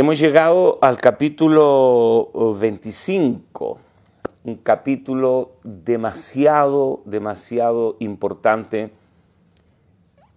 [0.00, 3.78] Hemos llegado al capítulo 25,
[4.44, 8.92] un capítulo demasiado, demasiado importante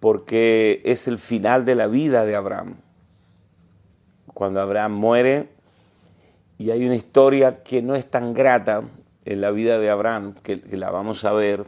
[0.01, 2.75] porque es el final de la vida de Abraham.
[4.33, 5.47] Cuando Abraham muere,
[6.57, 8.83] y hay una historia que no es tan grata
[9.23, 11.63] en la vida de Abraham, que, la vamos a ver,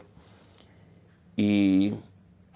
[1.34, 1.94] y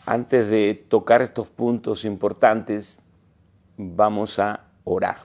[0.04, 3.00] antes de tocar estos puntos importantes,
[3.78, 5.18] vamos a orar.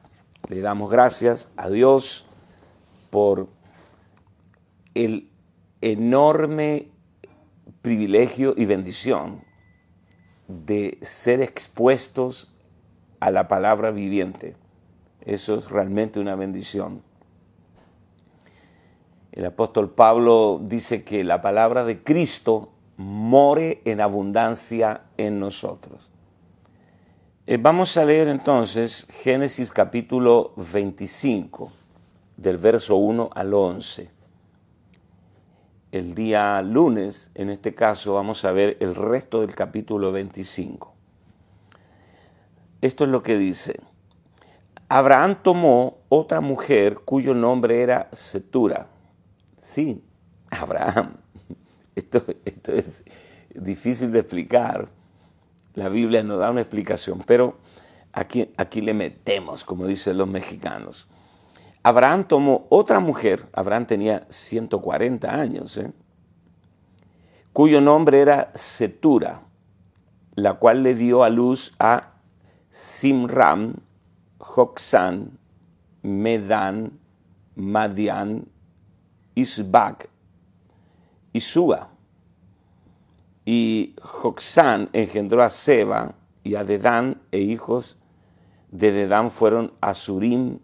[0.48, 2.28] Le damos gracias a Dios
[3.10, 3.48] por
[4.94, 5.30] el
[5.82, 6.90] enorme
[7.82, 9.44] privilegio y bendición
[10.48, 12.54] de ser expuestos
[13.20, 14.56] a la palabra viviente.
[15.22, 17.02] Eso es realmente una bendición.
[19.32, 26.12] El apóstol Pablo dice que la palabra de Cristo more en abundancia en nosotros.
[27.48, 31.72] Eh, vamos a leer entonces Génesis capítulo 25,
[32.38, 34.10] del verso 1 al 11.
[35.92, 40.92] El día lunes, en este caso, vamos a ver el resto del capítulo 25.
[42.82, 43.80] Esto es lo que dice.
[44.90, 48.88] Abraham tomó otra mujer cuyo nombre era Setura.
[49.60, 50.04] Sí,
[50.50, 51.18] Abraham.
[51.96, 53.04] Esto, esto es
[53.54, 54.90] difícil de explicar
[55.76, 57.58] la Biblia nos da una explicación, pero
[58.12, 61.08] aquí, aquí le metemos, como dicen los mexicanos.
[61.84, 65.92] Abraham tomó otra mujer, Abraham tenía 140 años, ¿eh?
[67.54, 69.42] cuyo nombre era Setura,
[70.34, 72.14] la cual le dio a luz a
[72.70, 73.76] Simram,
[74.40, 75.38] Joxan,
[76.02, 77.00] Medan,
[77.56, 78.48] Madian,
[79.36, 80.10] Isbak
[81.34, 81.95] y Suba.
[83.46, 87.98] Y Joxán engendró a Seba y a Dedán, e hijos
[88.72, 90.60] de Dedán fueron Asurim,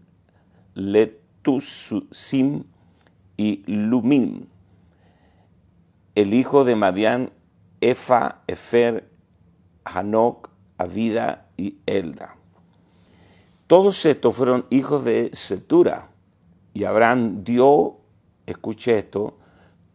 [0.73, 2.63] Letusim
[3.37, 4.47] y Lumim.
[6.15, 7.31] El hijo de Madián,
[7.79, 9.09] Efa, Efer,
[9.85, 12.35] Hanok, Avida y Elda.
[13.67, 16.09] Todos estos fueron hijos de Setura.
[16.73, 17.99] Y Abraham dio,
[18.45, 19.37] escuche esto,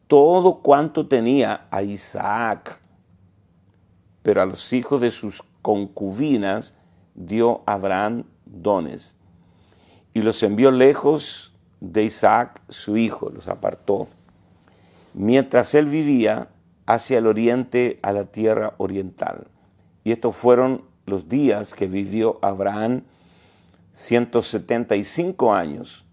[0.06, 2.81] todo cuanto tenía a Isaac,
[4.22, 6.77] pero a los hijos de sus concubinas
[7.15, 9.16] dio Abraham dones
[10.15, 14.09] y los envió lejos de Isaac su hijo, los apartó,
[15.12, 16.49] mientras él vivía
[16.87, 19.49] hacia el oriente a la tierra oriental.
[20.05, 23.03] Y estos fueron los días que vivió Abraham
[23.93, 26.06] 175 años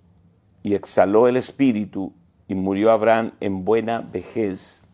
[0.63, 2.13] y exhaló el espíritu
[2.47, 4.85] y murió Abraham en buena vejez,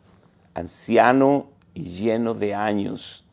[0.53, 3.25] anciano y lleno de años,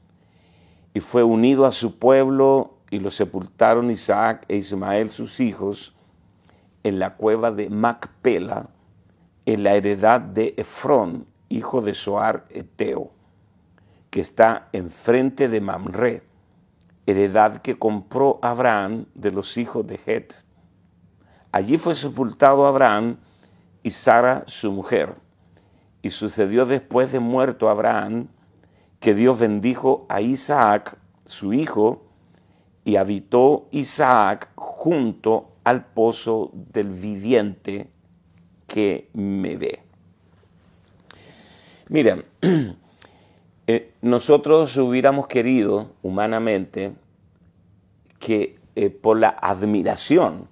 [0.94, 5.94] y fue unido a su pueblo y lo sepultaron Isaac e Ismael sus hijos
[6.82, 8.70] en la cueva de Macpela,
[9.44, 13.10] en la heredad de Efrón, hijo de Soar Eteo,
[14.10, 16.22] que está enfrente de Mamre,
[17.06, 20.32] heredad que compró Abraham de los hijos de Het.
[21.52, 23.18] Allí fue sepultado Abraham
[23.86, 25.14] y Sara su mujer.
[26.02, 28.26] Y sucedió después de muerto Abraham
[28.98, 32.02] que Dios bendijo a Isaac, su hijo,
[32.84, 37.88] y habitó Isaac junto al pozo del viviente
[38.66, 39.82] que me ve.
[41.88, 42.24] Miren,
[43.68, 46.92] eh, nosotros hubiéramos querido humanamente
[48.18, 50.48] que eh, por la admiración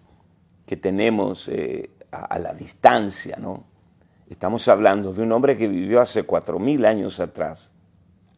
[0.66, 3.64] que tenemos eh, a, la distancia, ¿no?
[4.28, 7.75] Estamos hablando de un hombre que vivió hace cuatro mil años atrás,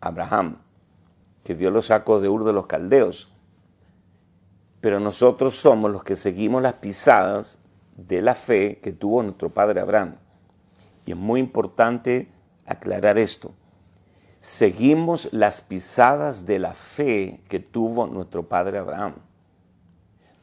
[0.00, 0.58] Abraham,
[1.44, 3.30] que Dios lo sacó de Ur de los Caldeos.
[4.80, 7.60] Pero nosotros somos los que seguimos las pisadas
[7.96, 10.16] de la fe que tuvo nuestro padre Abraham.
[11.06, 12.28] Y es muy importante
[12.66, 13.52] aclarar esto.
[14.40, 19.14] Seguimos las pisadas de la fe que tuvo nuestro padre Abraham.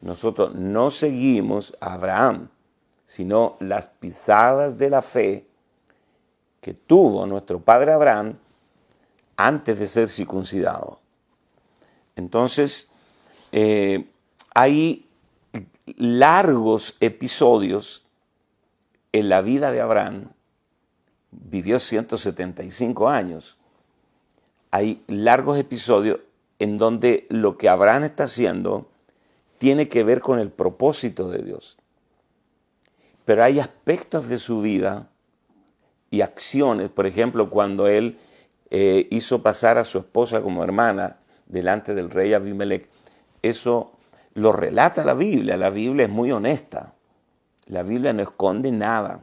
[0.02, 2.48] Nosotros no seguimos a Abraham,
[3.06, 5.46] sino las pisadas de la fe
[6.60, 8.38] que tuvo nuestro padre Abraham
[9.36, 11.00] antes de ser circuncidado.
[12.16, 12.90] Entonces,
[13.52, 14.06] eh,
[14.54, 15.06] hay
[15.96, 18.04] largos episodios
[19.12, 20.30] en la vida de Abraham.
[21.30, 23.58] Vivió 175 años.
[24.70, 26.20] Hay largos episodios
[26.58, 28.88] en donde lo que Abraham está haciendo
[29.58, 31.78] tiene que ver con el propósito de Dios.
[33.24, 35.08] Pero hay aspectos de su vida
[36.10, 38.18] y acciones, por ejemplo, cuando él
[38.70, 41.16] eh, hizo pasar a su esposa como hermana
[41.46, 42.88] delante del rey Abimelech,
[43.42, 43.92] eso
[44.34, 45.56] lo relata la Biblia.
[45.56, 46.94] La Biblia es muy honesta.
[47.66, 49.22] La Biblia no esconde nada,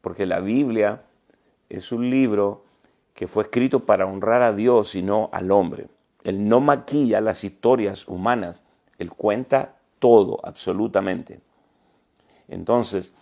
[0.00, 1.02] porque la Biblia
[1.68, 2.64] es un libro
[3.14, 5.88] que fue escrito para honrar a Dios y no al hombre.
[6.24, 8.64] Él no maquilla las historias humanas,
[8.98, 11.40] él cuenta todo, absolutamente.
[12.48, 13.14] Entonces,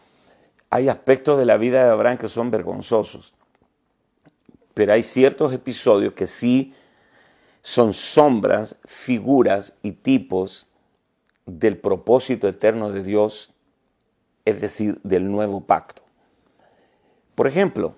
[0.70, 3.34] hay aspectos de la vida de Abraham que son vergonzosos,
[4.74, 6.74] pero hay ciertos episodios que sí
[7.62, 10.68] son sombras, figuras y tipos
[11.46, 13.52] del propósito eterno de Dios,
[14.44, 16.02] es decir, del nuevo pacto.
[17.34, 17.94] Por ejemplo,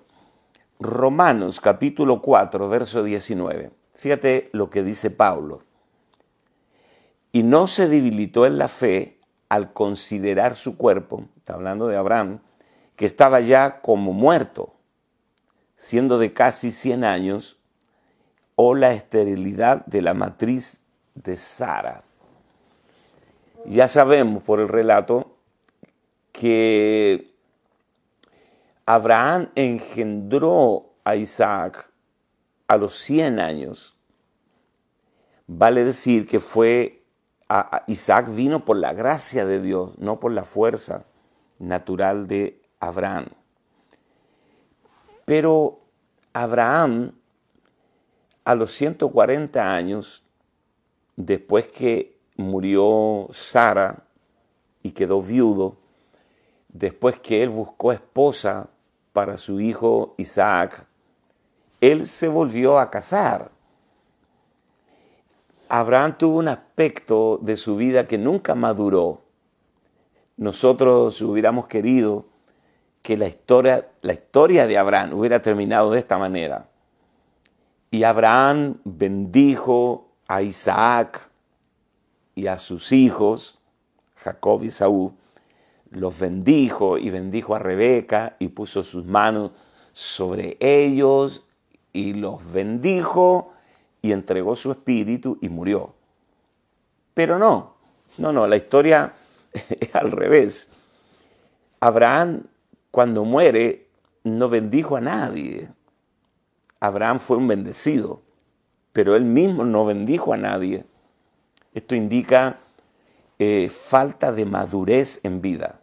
[0.79, 3.71] Romanos capítulo 4, verso 19.
[3.95, 5.63] Fíjate lo que dice Pablo.
[7.31, 12.39] Y no se debilitó en la fe al considerar su cuerpo, está hablando de Abraham,
[13.01, 14.75] que estaba ya como muerto,
[15.75, 17.57] siendo de casi 100 años,
[18.53, 20.83] o la esterilidad de la matriz
[21.15, 22.03] de Sara.
[23.65, 25.35] Ya sabemos por el relato
[26.31, 27.33] que
[28.85, 31.89] Abraham engendró a Isaac
[32.67, 33.97] a los 100 años.
[35.47, 37.03] Vale decir que fue
[37.87, 41.05] Isaac vino por la gracia de Dios, no por la fuerza
[41.57, 43.27] natural de Abraham.
[45.25, 45.79] Pero
[46.33, 47.13] Abraham,
[48.43, 50.23] a los 140 años,
[51.15, 54.03] después que murió Sara
[54.83, 55.77] y quedó viudo,
[56.67, 58.67] después que él buscó esposa
[59.13, 60.85] para su hijo Isaac,
[61.79, 63.51] él se volvió a casar.
[65.69, 69.21] Abraham tuvo un aspecto de su vida que nunca maduró.
[70.35, 72.30] Nosotros hubiéramos querido
[73.01, 76.67] que la historia, la historia de Abraham hubiera terminado de esta manera.
[77.89, 81.29] Y Abraham bendijo a Isaac
[82.35, 83.59] y a sus hijos,
[84.23, 85.13] Jacob y Saúl,
[85.89, 89.51] los bendijo y bendijo a Rebeca y puso sus manos
[89.91, 91.45] sobre ellos
[91.91, 93.51] y los bendijo
[94.01, 95.93] y entregó su espíritu y murió.
[97.13, 97.75] Pero no,
[98.17, 99.11] no, no, la historia
[99.53, 100.79] es al revés.
[101.81, 102.43] Abraham
[102.91, 103.87] cuando muere
[104.23, 105.69] no bendijo a nadie.
[106.79, 108.21] Abraham fue un bendecido,
[108.91, 110.85] pero él mismo no bendijo a nadie.
[111.73, 112.59] Esto indica
[113.39, 115.79] eh, falta de madurez en vida.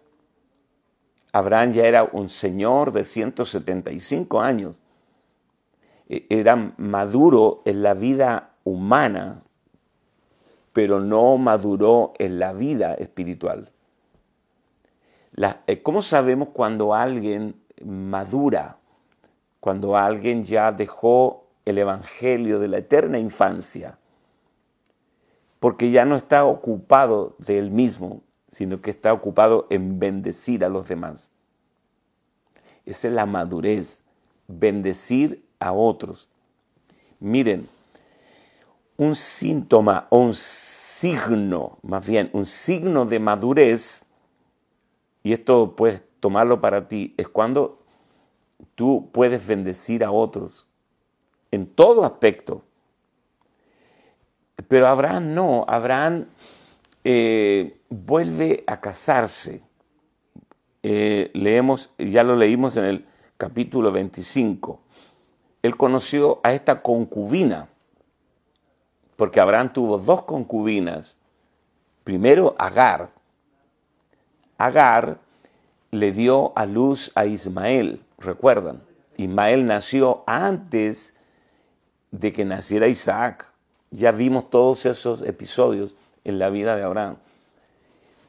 [1.32, 4.76] Abraham ya era un señor de 175 años.
[6.08, 9.42] E, era maduro en la vida humana,
[10.72, 13.72] pero no maduró en la vida espiritual.
[15.66, 17.54] Eh, ¿Cómo sabemos cuando alguien
[17.84, 18.78] madura?
[19.60, 23.98] Cuando alguien ya dejó el Evangelio de la eterna infancia,
[25.60, 30.68] porque ya no está ocupado de él mismo, sino que está ocupado en bendecir a
[30.68, 31.30] los demás.
[32.86, 34.02] Esa es la madurez,
[34.46, 36.28] bendecir a otros.
[37.20, 37.68] Miren,
[38.96, 44.07] un síntoma o un signo, más bien, un signo de madurez,
[45.22, 47.78] y esto puedes tomarlo para ti, es cuando
[48.74, 50.68] tú puedes bendecir a otros
[51.50, 52.62] en todo aspecto.
[54.68, 56.26] Pero Abraham no, Abraham
[57.04, 59.62] eh, vuelve a casarse.
[60.82, 63.06] Eh, leemos, ya lo leímos en el
[63.36, 64.80] capítulo 25.
[65.62, 67.68] Él conoció a esta concubina,
[69.16, 71.20] porque Abraham tuvo dos concubinas.
[72.04, 73.17] Primero Agar.
[74.58, 75.20] Agar
[75.90, 78.82] le dio a luz a Ismael, recuerdan.
[79.16, 81.16] Ismael nació antes
[82.10, 83.46] de que naciera Isaac.
[83.90, 87.16] Ya vimos todos esos episodios en la vida de Abraham.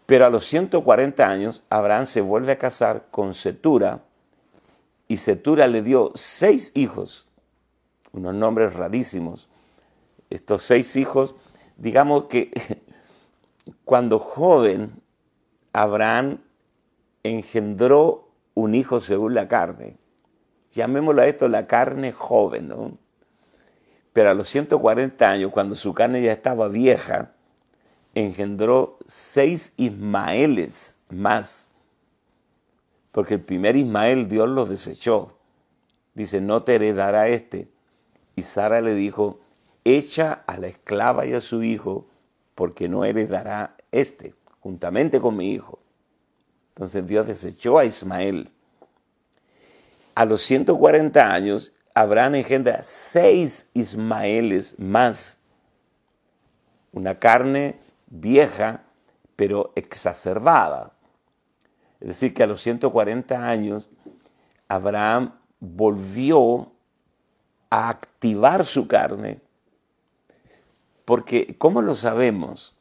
[0.05, 4.01] Pero a los 140 años, Abraham se vuelve a casar con Setura
[5.07, 7.27] y Setura le dio seis hijos,
[8.12, 9.50] unos nombres rarísimos.
[10.29, 11.36] Estos seis hijos,
[11.77, 12.51] digamos que
[13.86, 14.99] cuando joven,
[15.74, 16.40] Abraham
[17.24, 19.98] engendró un hijo según la carne.
[20.72, 22.98] Llamémoslo a esto la carne joven, ¿no?
[24.14, 27.34] Pero a los 140 años, cuando su carne ya estaba vieja,
[28.16, 31.70] engendró seis Ismaeles más,
[33.12, 35.38] porque el primer Ismael Dios lo desechó.
[36.14, 37.70] Dice, no te heredará este.
[38.36, 39.40] Y Sara le dijo,
[39.84, 42.08] echa a la esclava y a su hijo,
[42.56, 44.34] porque no heredará este,
[44.70, 45.80] juntamente con mi hijo.
[46.76, 48.52] Entonces Dios desechó a Ismael.
[50.14, 55.42] A los 140 años, Abraham engendra seis Ismaeles más.
[56.92, 58.84] Una carne vieja
[59.36, 60.94] pero exacerbada.
[62.00, 63.90] Es decir, que a los 140 años
[64.68, 66.72] Abraham volvió
[67.72, 69.40] a activar su carne.
[71.06, 72.78] Porque, ¿cómo lo sabemos?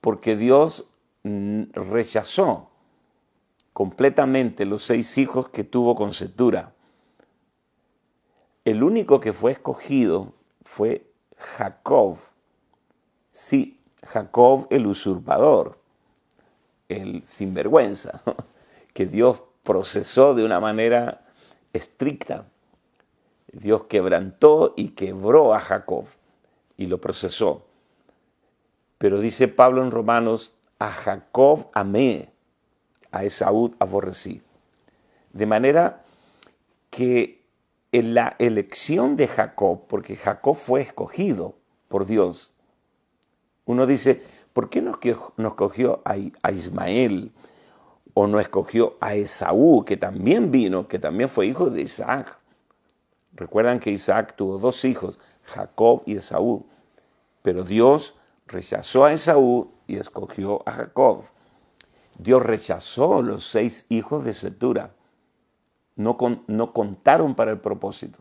[0.00, 0.86] Porque Dios
[1.24, 2.70] rechazó
[3.72, 6.74] completamente los seis hijos que tuvo con Setura.
[8.64, 12.18] El único que fue escogido fue Jacob.
[13.30, 15.80] Sí, Jacob el usurpador,
[16.88, 18.22] el sinvergüenza,
[18.94, 21.22] que Dios procesó de una manera
[21.72, 22.46] estricta.
[23.52, 26.06] Dios quebrantó y quebró a Jacob
[26.76, 27.64] y lo procesó.
[28.98, 32.32] Pero dice Pablo en Romanos, a Jacob amé,
[33.12, 34.42] a Esaú aborrecí.
[35.32, 36.02] De manera
[36.90, 37.44] que
[37.92, 41.54] en la elección de Jacob, porque Jacob fue escogido
[41.86, 42.52] por Dios,
[43.64, 44.98] uno dice, ¿por qué no
[45.48, 47.30] escogió a Ismael
[48.12, 52.36] o no escogió a Esaú, que también vino, que también fue hijo de Isaac?
[53.34, 56.66] Recuerdan que Isaac tuvo dos hijos, Jacob y Esaú,
[57.40, 58.16] pero Dios
[58.48, 61.24] rechazó a Esaú y escogió a Jacob.
[62.18, 64.90] Dios rechazó los seis hijos de Setura.
[65.96, 68.18] No, no contaron para el propósito.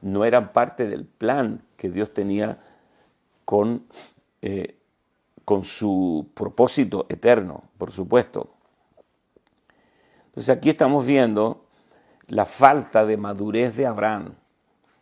[0.00, 2.60] No eran parte del plan que Dios tenía
[3.44, 3.86] con,
[4.42, 4.76] eh,
[5.44, 8.50] con su propósito eterno, por supuesto.
[10.26, 11.64] Entonces aquí estamos viendo
[12.28, 14.34] la falta de madurez de Abraham.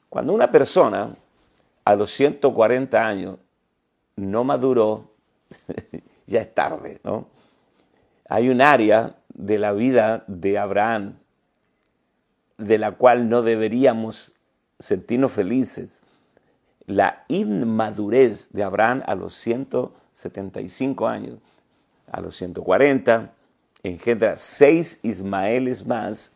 [0.08, 1.10] Cuando una persona
[1.84, 3.38] a los 140 años
[4.16, 5.13] no maduró,
[6.26, 7.28] ya es tarde, ¿no?
[8.28, 11.16] Hay un área de la vida de Abraham
[12.58, 14.32] de la cual no deberíamos
[14.78, 16.02] sentirnos felices.
[16.86, 21.38] La inmadurez de Abraham a los 175 años,
[22.10, 23.32] a los 140,
[23.82, 26.34] engendra seis Ismaeles más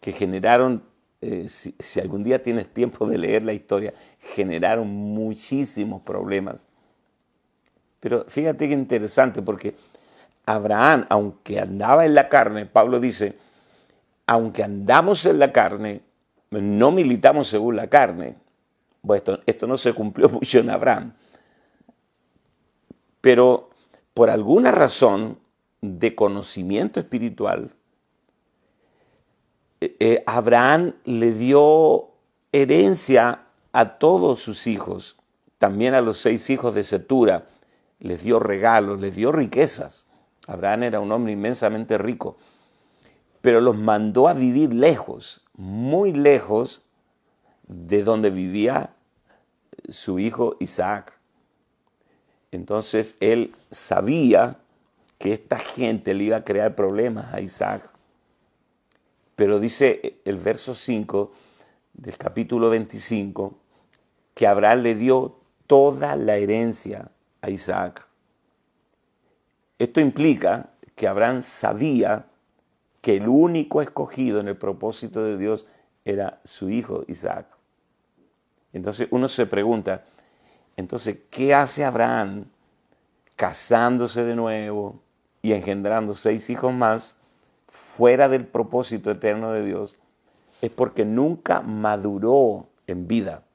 [0.00, 0.82] que generaron,
[1.20, 3.94] eh, si, si algún día tienes tiempo de leer la historia,
[4.34, 6.66] generaron muchísimos problemas.
[8.00, 9.76] Pero fíjate qué interesante, porque
[10.44, 13.36] Abraham, aunque andaba en la carne, Pablo dice,
[14.26, 16.02] aunque andamos en la carne,
[16.50, 18.36] no militamos según la carne.
[19.02, 21.12] Bueno, esto, esto no se cumplió mucho en Abraham.
[23.20, 23.70] Pero
[24.14, 25.38] por alguna razón
[25.80, 27.72] de conocimiento espiritual,
[29.80, 32.08] eh, eh, Abraham le dio
[32.52, 35.16] herencia a todos sus hijos,
[35.58, 37.46] también a los seis hijos de Setura,
[38.00, 40.06] les dio regalos, les dio riquezas.
[40.46, 42.36] Abraham era un hombre inmensamente rico,
[43.40, 46.82] pero los mandó a vivir lejos, muy lejos
[47.66, 48.90] de donde vivía
[49.88, 51.12] su hijo Isaac.
[52.52, 54.58] Entonces él sabía
[55.18, 57.82] que esta gente le iba a crear problemas a Isaac.
[59.34, 61.32] Pero dice el verso 5
[61.94, 63.58] del capítulo 25
[64.34, 67.10] que Abraham le dio toda la herencia
[67.48, 68.06] Isaac.
[69.78, 72.26] Esto implica que Abraham sabía
[73.00, 75.66] que el único escogido en el propósito de Dios
[76.04, 77.46] era su hijo Isaac.
[78.72, 80.04] Entonces uno se pregunta,
[80.76, 82.44] entonces, ¿qué hace Abraham
[83.34, 85.00] casándose de nuevo
[85.40, 87.18] y engendrando seis hijos más
[87.68, 89.98] fuera del propósito eterno de Dios?
[90.60, 93.45] Es porque nunca maduró en vida.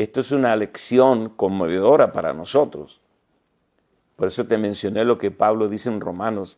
[0.00, 3.02] Esto es una lección conmovedora para nosotros.
[4.16, 6.56] Por eso te mencioné lo que Pablo dice en Romanos.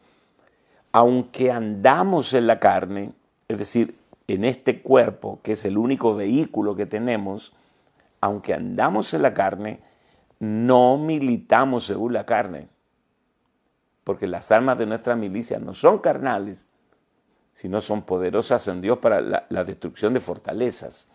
[0.92, 3.14] Aunque andamos en la carne,
[3.48, 7.52] es decir, en este cuerpo, que es el único vehículo que tenemos,
[8.20, 9.80] aunque andamos en la carne,
[10.38, 12.68] no militamos según la carne.
[14.04, 16.68] Porque las armas de nuestra milicia no son carnales,
[17.52, 21.08] sino son poderosas en Dios para la, la destrucción de fortalezas.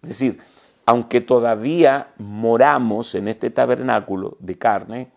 [0.00, 0.40] Es decir,
[0.86, 5.12] aunque todavía moramos en este tabernáculo de carne,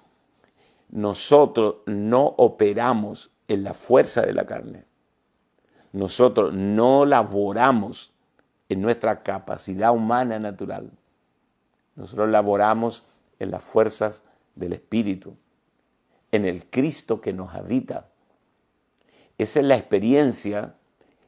[0.90, 4.86] nosotros no operamos en la fuerza de la carne.
[5.92, 8.14] Nosotros no laboramos
[8.70, 10.92] en nuestra capacidad humana natural.
[11.96, 13.04] Nosotros laboramos
[13.40, 14.24] en las fuerzas
[14.56, 15.36] del Espíritu,
[16.32, 18.10] en el Cristo que nos habita.
[19.38, 20.76] Esa es la experiencia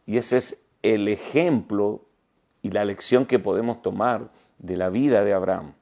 [0.05, 2.06] y ese es el ejemplo
[2.67, 5.73] y la lección que podemos tomar de la vida de Abraham.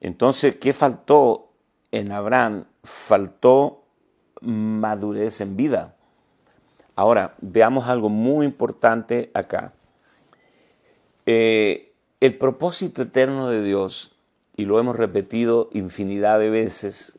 [0.00, 1.50] Entonces, ¿qué faltó
[1.90, 2.64] en Abraham?
[2.82, 3.84] Faltó
[4.40, 5.96] madurez en vida.
[6.96, 9.74] Ahora, veamos algo muy importante acá.
[11.26, 14.16] Eh, el propósito eterno de Dios,
[14.56, 17.18] y lo hemos repetido infinidad de veces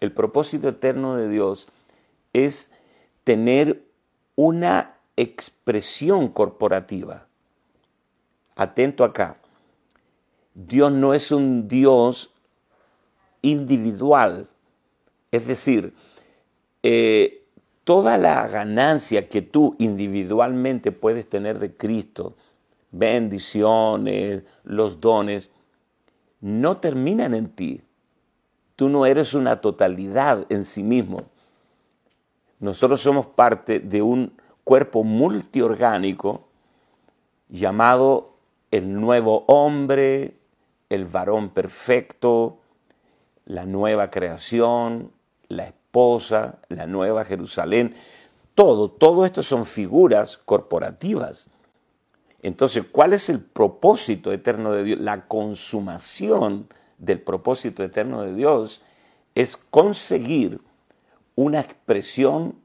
[0.00, 1.68] el propósito eterno de Dios
[2.32, 2.72] es
[3.22, 3.84] tener
[4.34, 7.26] una expresión corporativa.
[8.56, 9.36] Atento acá.
[10.54, 12.32] Dios no es un Dios
[13.40, 14.48] individual.
[15.30, 15.94] Es decir,
[16.82, 17.44] eh,
[17.84, 22.36] toda la ganancia que tú individualmente puedes tener de Cristo,
[22.90, 25.50] bendiciones, los dones,
[26.40, 27.82] no terminan en ti.
[28.76, 31.22] Tú no eres una totalidad en sí mismo.
[32.58, 34.32] Nosotros somos parte de un
[34.64, 36.48] cuerpo multiorgánico
[37.48, 38.32] llamado
[38.70, 40.38] el nuevo hombre,
[40.88, 42.58] el varón perfecto,
[43.44, 45.12] la nueva creación,
[45.48, 47.94] la esposa, la nueva Jerusalén.
[48.54, 51.50] Todo, todo esto son figuras corporativas.
[52.42, 55.00] Entonces, ¿cuál es el propósito eterno de Dios?
[55.00, 58.82] La consumación del propósito eterno de Dios
[59.34, 60.60] es conseguir
[61.34, 62.56] una expresión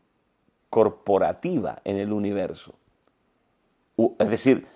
[0.70, 2.74] corporativa en el universo.
[4.20, 4.68] Es decir,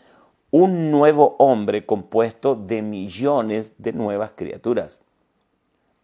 [0.51, 5.01] un nuevo hombre compuesto de millones de nuevas criaturas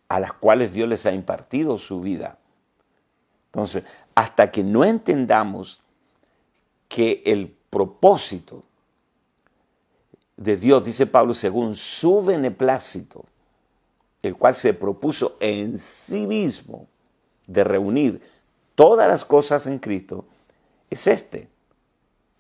[0.08, 2.38] a las cuales Dios les ha impartido su vida.
[3.48, 3.84] Entonces,
[4.16, 5.82] hasta que no entendamos
[6.88, 8.64] que el propósito
[10.38, 13.26] de Dios, dice Pablo, según su beneplácito,
[14.22, 16.88] el cual se propuso en sí mismo
[17.48, 18.22] de reunir
[18.78, 20.26] todas las cosas en Cristo,
[20.92, 21.50] es este,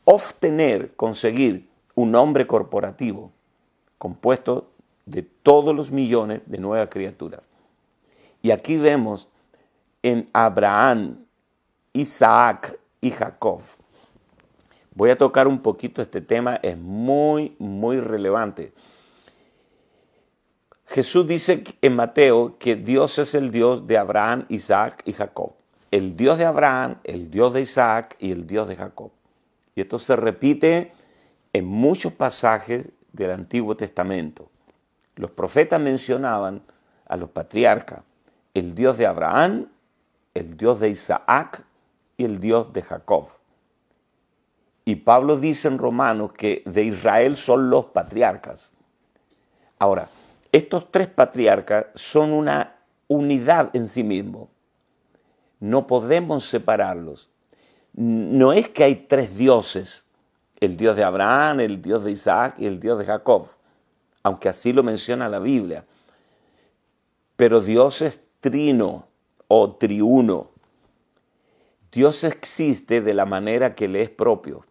[0.05, 3.31] obtener, conseguir un hombre corporativo
[3.97, 4.69] compuesto
[5.07, 7.49] de todos los millones de nuevas criaturas.
[8.43, 9.27] Y aquí vemos
[10.03, 11.25] en Abraham,
[11.91, 13.61] Isaac y Jacob.
[14.93, 18.73] Voy a tocar un poquito este tema, es muy, muy relevante.
[20.85, 25.56] Jesús dice en Mateo que Dios es el Dios de Abraham, Isaac y Jacob.
[25.91, 29.11] El Dios de Abraham, el Dios de Isaac y el Dios de Jacob.
[29.75, 30.91] Y esto se repite
[31.53, 34.49] en muchos pasajes del Antiguo Testamento.
[35.15, 36.61] Los profetas mencionaban
[37.07, 38.01] a los patriarcas,
[38.53, 39.67] el Dios de Abraham,
[40.33, 41.63] el Dios de Isaac
[42.17, 43.27] y el Dios de Jacob.
[44.85, 48.71] Y Pablo dice en Romanos que de Israel son los patriarcas.
[49.79, 50.09] Ahora,
[50.51, 52.75] estos tres patriarcas son una
[53.07, 54.47] unidad en sí mismos.
[55.59, 57.29] No podemos separarlos.
[57.93, 60.05] No es que hay tres dioses,
[60.59, 63.47] el Dios de Abraham, el Dios de Isaac y el Dios de Jacob,
[64.23, 65.85] aunque así lo menciona la Biblia.
[67.35, 69.07] Pero Dios es trino
[69.47, 70.49] o triuno.
[71.91, 74.65] Dios existe de la manera que le es propio.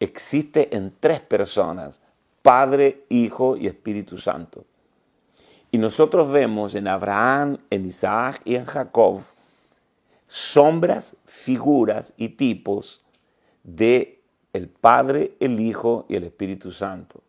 [0.00, 2.02] Existe en tres personas,
[2.42, 4.64] Padre, Hijo y Espíritu Santo.
[5.70, 9.22] Y nosotros vemos en Abraham, en Isaac y en Jacob
[10.26, 13.04] sombras, figuras y tipos
[13.62, 17.22] de el Padre, el Hijo y el Espíritu Santo.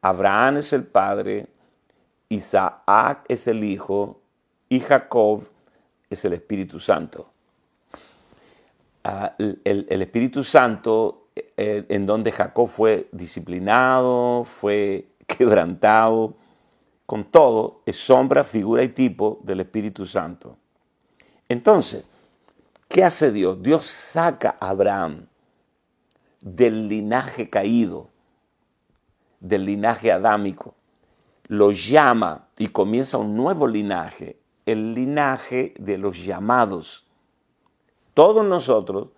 [0.00, 1.46] Abraham es el Padre,
[2.28, 4.20] Isaac es el Hijo
[4.68, 5.42] y Jacob
[6.08, 7.30] es el Espíritu Santo.
[9.04, 16.34] Ah, el, Espíritu Santo, eh, en donde Jacob fue disciplinado, fue quebrantado,
[17.06, 20.56] con todo, es sombra, figura y tipo del Espíritu Santo.
[21.48, 22.04] Entonces,
[22.88, 23.62] ¿qué hace Dios?
[23.62, 25.26] Dios saca a Abraham
[26.40, 28.08] del linaje caído,
[29.40, 30.74] del linaje adámico,
[31.48, 37.06] lo llama y comienza un nuevo linaje, el linaje de los llamados.
[38.14, 39.08] Todos nosotros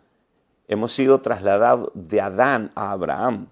[0.69, 3.49] hemos sido trasladados de Adán a Abraham,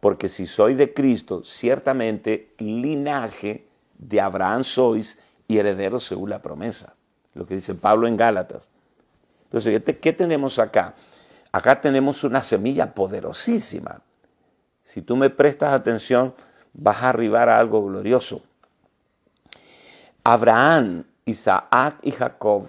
[0.00, 3.66] porque si soy de Cristo, ciertamente linaje
[3.98, 6.95] de Abraham sois y herederos según la promesa,
[7.36, 8.70] lo que dice Pablo en Gálatas.
[9.44, 10.94] Entonces, ¿qué tenemos acá?
[11.52, 14.02] Acá tenemos una semilla poderosísima.
[14.82, 16.34] Si tú me prestas atención,
[16.74, 18.42] vas a arribar a algo glorioso.
[20.24, 22.68] Abraham, Isaac y Jacob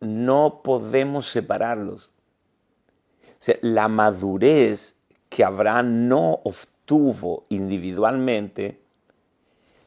[0.00, 2.10] no podemos separarlos.
[3.60, 4.96] la madurez
[5.28, 8.80] que Abraham no obtuvo individualmente,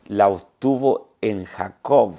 [0.07, 2.15] la obtuvo en Jacob.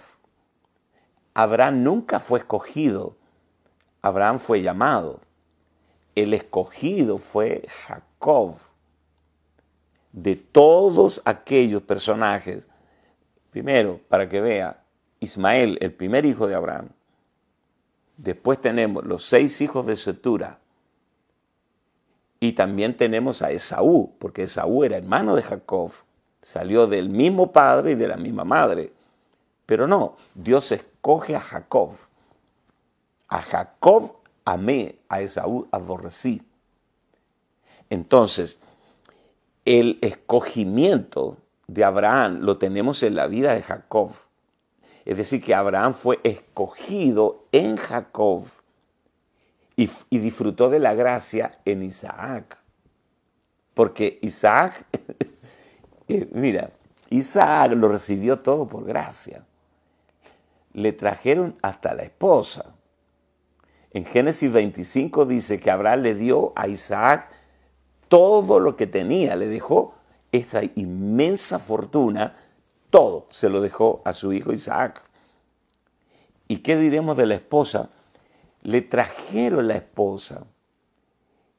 [1.38, 3.16] Abraham nunca fue escogido,
[4.03, 5.20] Abraham fue llamado.
[6.14, 8.57] El escogido fue Jacob.
[10.12, 12.68] De todos aquellos personajes
[13.57, 14.83] Primero, para que vea,
[15.18, 16.90] Ismael, el primer hijo de Abraham.
[18.18, 20.59] Después tenemos los seis hijos de Setura.
[22.38, 25.90] Y también tenemos a Esaú, porque Esaú era hermano de Jacob.
[26.42, 28.92] Salió del mismo padre y de la misma madre.
[29.66, 31.90] Pero no, Dios escoge a Jacob.
[33.29, 36.40] A Jacob amé, a Esaú aborrecí.
[37.90, 38.59] Entonces,
[39.64, 44.12] el escogimiento de Abraham lo tenemos en la vida de Jacob.
[45.05, 48.44] Es decir, que Abraham fue escogido en Jacob
[49.76, 52.59] y, disfrutó de la gracia en Isaac.
[53.74, 54.87] Porque Isaac,
[56.09, 56.70] eh, mira,
[57.11, 59.44] Isaac lo recibió todo por gracia.
[60.76, 62.74] Le trajeron hasta la esposa.
[63.92, 67.30] En Génesis 25 dice que Abraham le dio a Isaac
[68.08, 69.94] todo lo que tenía, le dejó
[70.32, 72.36] esa inmensa fortuna,
[72.90, 75.02] todo se lo dejó a su hijo Isaac.
[76.46, 77.88] ¿Y qué diremos de la esposa?
[78.60, 80.44] Le trajeron la esposa.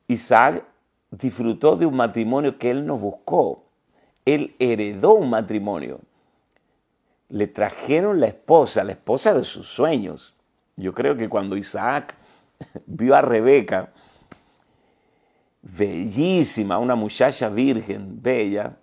[0.08, 0.64] Isaac
[1.10, 3.64] disfrutó de un matrimonio que él no buscó.
[4.26, 6.02] Él heredó un matrimonio.
[7.30, 10.36] Le trajeron la esposa, la esposa de sus sueños.
[10.76, 12.16] Yo creo que cuando Isaac
[12.86, 13.92] vio a Rebeca,
[15.62, 18.78] bellísima, una muchacha virgen, bella,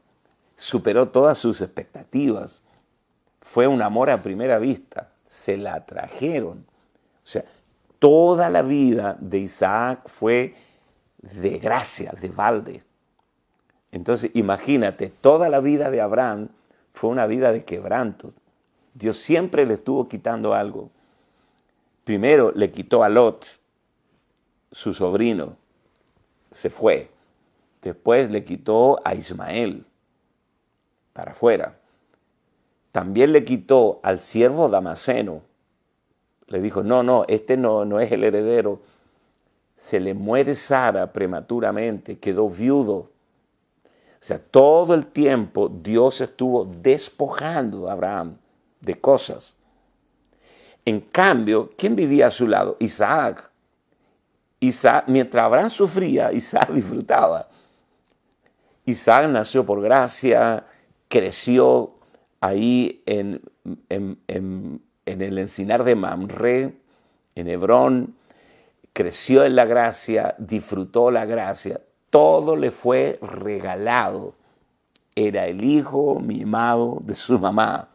[0.57, 2.63] superó todas sus expectativas.
[3.41, 6.67] Fue un amor a primera vista, se la trajeron.
[7.23, 7.45] O sea,
[7.99, 10.55] toda la vida de Isaac fue
[11.19, 12.83] de gracia, de balde.
[13.93, 16.49] Entonces, imagínate, toda la vida de Abraham
[16.95, 18.31] fue una vida de quebranto.
[18.95, 20.91] Dios siempre le estuvo quitando algo.
[22.05, 23.47] Primero le quitó a Lot,
[24.71, 25.57] su sobrino,
[26.51, 27.11] se fue.
[27.83, 29.85] Después le quitó a Ismael
[31.13, 31.79] para afuera.
[32.93, 35.43] También le quitó al siervo Damaseno.
[36.47, 38.81] Le dijo, no, no, este no, no es el heredero.
[39.75, 43.11] Se le muere Sara prematuramente, quedó viudo.
[44.25, 48.39] O sea, todo el tiempo Dios estuvo despojando a Abraham
[48.81, 49.55] de cosas.
[50.87, 52.79] En cambio, ¿quién vivía a su lado?
[52.81, 53.51] Isaac.
[54.61, 57.49] Isaac, mientras Abraham sufría, Isaac disfrutaba.
[58.87, 60.65] Isaac nació por gracia,
[61.09, 61.93] creció
[62.41, 63.43] ahí en,
[63.91, 66.77] en, el encinar de Mamre,
[67.35, 68.15] en Hebrón,
[68.95, 71.83] creció en la gracia, disfrutó la gracia,
[72.15, 74.35] todo le fue regalado.
[75.17, 77.89] Era el hijo mimado de su mamá.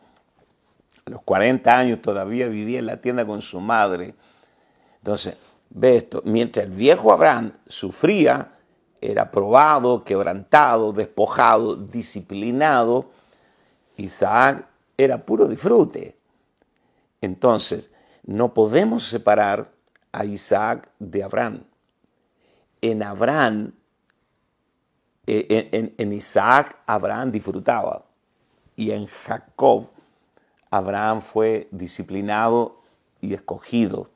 [1.05, 4.15] A los 40 años todavía vivía en la tienda con su madre.
[4.97, 5.37] Entonces,
[5.69, 8.53] Ve esto, mientras el viejo Abraham sufría,
[9.01, 13.11] era probado, quebrantado, despojado, disciplinado,
[13.97, 16.17] Isaac era puro disfrute.
[17.21, 17.91] Entonces,
[18.23, 19.71] no podemos separar
[20.11, 21.63] a Isaac de Abraham.
[22.81, 23.73] En Abraham,
[25.31, 28.05] eh, en, Isaac, Abraham disfrutaba.
[28.75, 29.89] Y en Jacob,
[30.71, 32.79] Abraham fue disciplinado
[33.21, 34.09] y escogido.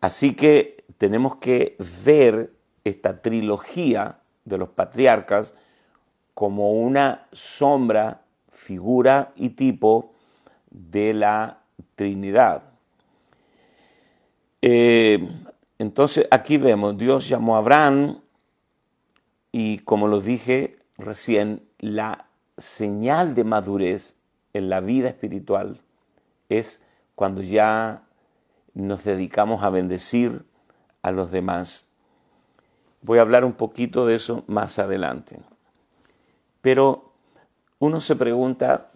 [0.00, 2.52] Así que tenemos que ver
[2.84, 5.54] esta trilogía de los patriarcas
[6.34, 10.12] como una sombra, figura y tipo
[10.70, 11.60] de la
[11.94, 12.62] Trinidad.
[14.60, 15.26] Eh,
[15.78, 18.20] entonces aquí vemos, Dios llamó a Abraham
[19.58, 24.16] y como lo dije recién, la señal de madurez
[24.52, 25.80] en la vida espiritual
[26.50, 26.82] es
[27.14, 28.02] cuando ya
[28.74, 30.44] nos dedicamos a bendecir
[31.00, 31.86] a los demás.
[33.00, 35.38] Voy a hablar un poquito de eso más adelante.
[36.60, 37.14] Pero
[37.78, 38.90] uno se pregunta,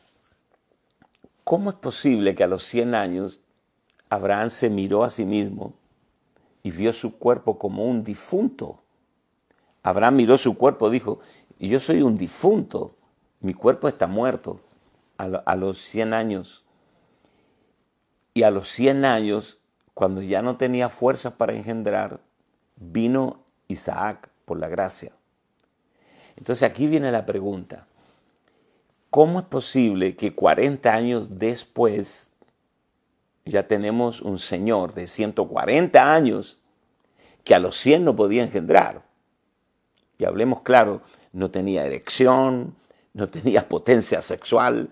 [1.43, 3.41] ¿cómo es posible que a los 100 años
[4.11, 5.73] Abraham se miró a sí mismo
[6.63, 8.80] y vio su cuerpo como un difunto?
[9.83, 11.21] Abraham miró su cuerpo, dijo,
[11.59, 12.97] yo soy un difunto,
[13.41, 14.61] mi cuerpo está muerto
[15.17, 16.65] a, los 100 años.
[18.33, 19.59] Y a los 100 años
[19.95, 22.21] cuando ya no tenía fuerzas para engendrar,
[22.77, 25.13] vino Isaac por la gracia.
[26.37, 27.87] Entonces aquí viene la pregunta.
[29.11, 32.31] ¿Cómo es posible que 40 años después
[33.45, 36.63] ya tenemos un señor de 140 años
[37.45, 39.10] que a los 100 no podía engendrar?
[40.21, 41.01] Y hablemos claro,
[41.33, 42.77] no tenía erección,
[43.15, 44.91] no tenía potencia sexual,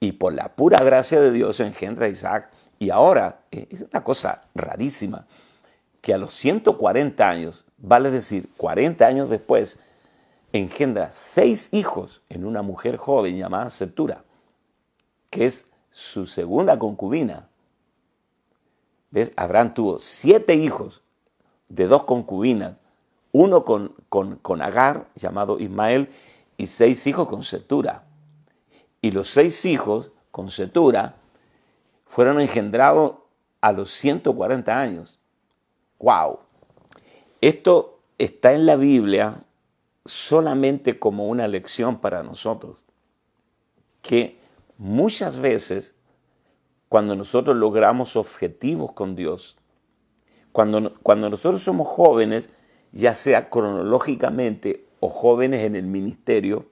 [0.00, 4.02] y por la pura gracia de Dios engendra a Isaac y ahora eh, es una
[4.02, 5.26] cosa rarísima
[6.00, 9.78] que a los 140 años, vale decir 40 años después,
[10.52, 14.24] engendra seis hijos en una mujer joven llamada Septura,
[15.30, 17.48] que es su segunda concubina.
[19.10, 19.32] ¿Ves?
[19.36, 21.02] Abraham tuvo siete hijos
[21.68, 22.78] de dos concubinas,
[23.32, 26.08] uno con, con, Agar, llamado Ismael,
[26.56, 28.04] y seis hijos con Septura.
[29.00, 31.16] Y los seis hijos con Setura
[32.04, 33.16] fueron engendrados
[33.60, 35.20] a los 140 años.
[35.98, 36.40] ¡Wow!
[37.40, 39.44] Esto está en la Biblia
[40.04, 42.78] solamente como una lección para nosotros,
[44.00, 44.38] que
[44.78, 45.94] muchas veces
[46.88, 49.58] cuando nosotros logramos objetivos con Dios,
[50.52, 52.50] cuando, cuando nosotros somos jóvenes,
[52.92, 56.66] ya sea cronológicamente o jóvenes en el ministerio,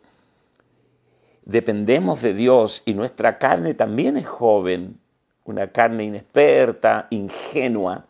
[1.45, 4.99] dependemos de Dios y nuestra carne también es joven,
[5.45, 8.07] una carne inexperta, ingenua.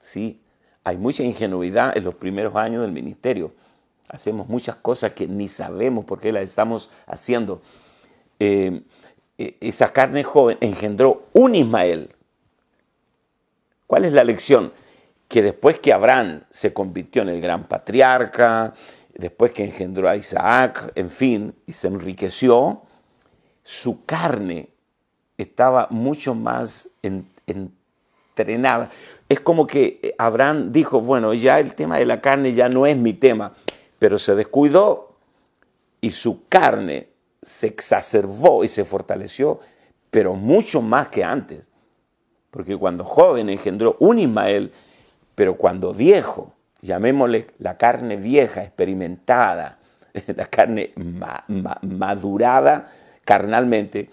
[0.00, 0.40] ¿sí?
[0.82, 3.52] Hay mucha ingenuidad en los primeros años del ministerio.
[4.08, 7.62] Hacemos muchas cosas que ni sabemos por qué las estamos haciendo.
[8.38, 8.82] Eh,
[9.38, 12.10] eh, esa carne joven engendró un Ismael.
[13.86, 14.72] ¿Cuál es la lección?
[15.34, 18.72] Que después que Abraham se convirtió en el gran patriarca,
[19.14, 22.82] después que engendró a Isaac, en fin, y se enriqueció,
[23.64, 24.68] su carne
[25.36, 26.90] estaba mucho más
[27.48, 28.92] entrenada.
[29.28, 32.96] Es como que Abraham dijo, bueno, ya el tema de la carne ya no es
[32.96, 33.54] mi tema,
[33.98, 35.16] pero se descuidó
[36.00, 37.08] y su carne
[37.42, 39.58] se exacerbó y se fortaleció,
[40.12, 41.66] pero mucho más que antes.
[42.52, 44.72] Porque cuando joven engendró un Ismael,
[45.34, 49.78] pero cuando viejo llamémosle la carne vieja, experimentada,
[50.36, 50.92] la carne
[51.82, 52.92] madurada
[53.24, 54.10] carnalmente,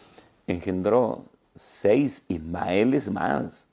[0.47, 3.69] engendró seis Ismaeles más.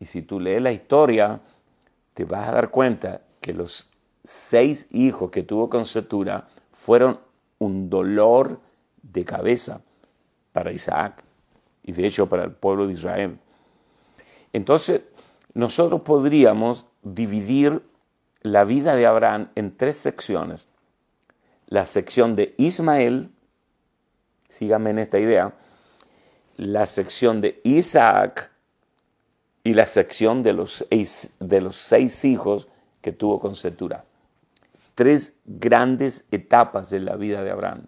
[0.00, 1.40] Y si tú lees la historia,
[2.14, 3.90] te vas a dar cuenta que los
[4.24, 7.20] seis hijos que tuvo con Setura fueron
[7.58, 8.60] un dolor
[9.02, 9.80] de cabeza
[10.52, 11.22] para Isaac
[11.84, 13.38] y de hecho para el pueblo de Israel.
[14.52, 15.04] Entonces,
[15.56, 17.80] nosotros podríamos dividir
[18.42, 20.68] la vida de Abraham en tres secciones.
[21.66, 23.30] La sección de Ismael,
[24.50, 25.54] síganme en esta idea,
[26.58, 28.50] la sección de Isaac
[29.64, 32.68] y la sección de los seis, de los seis hijos
[33.00, 34.04] que tuvo con Setura.
[34.94, 37.86] Tres grandes etapas de la vida de Abraham.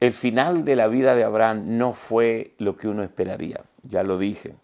[0.00, 4.16] El final de la vida de Abraham no fue lo que uno esperaría, ya lo
[4.16, 4.54] dije.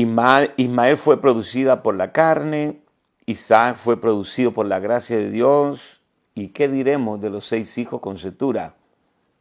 [0.00, 2.80] Ismael fue producida por la carne,
[3.28, 6.00] Isaac fue producido por la gracia de Dios.
[6.34, 8.74] ¿Y qué diremos de los seis hijos con Setura?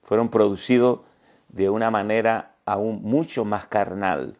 [0.03, 1.01] Fueron producidos
[1.47, 4.35] de una manera aún mucho más carnal.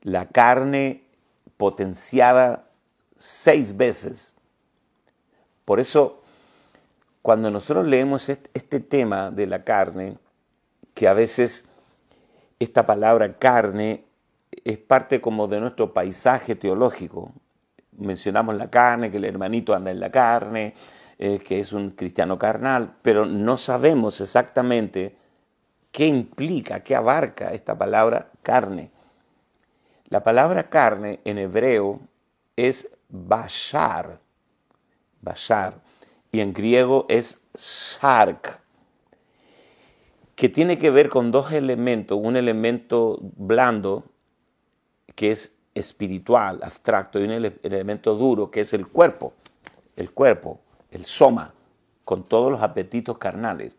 [0.00, 1.04] La carne
[1.58, 2.70] potenciada
[3.18, 4.34] seis veces.
[5.66, 6.22] Por eso,
[7.20, 10.16] cuando nosotros leemos este tema de la carne,
[10.94, 11.66] que a veces
[12.58, 14.04] esta palabra carne
[14.64, 17.32] es parte como de nuestro paisaje teológico.
[17.96, 20.74] Mencionamos la carne, que el hermanito anda en la carne,
[21.18, 25.16] eh, que es un cristiano carnal, pero no sabemos exactamente
[25.90, 28.90] qué implica, qué abarca esta palabra carne.
[30.08, 32.00] La palabra carne en hebreo
[32.56, 34.20] es bashar,
[35.20, 35.80] bashar,
[36.30, 38.60] y en griego es sark,
[40.34, 44.04] que tiene que ver con dos elementos, un elemento blando
[45.18, 49.32] que es espiritual, abstracto, y un elemento duro, que es el cuerpo,
[49.96, 50.60] el cuerpo,
[50.92, 51.54] el soma,
[52.04, 53.78] con todos los apetitos carnales.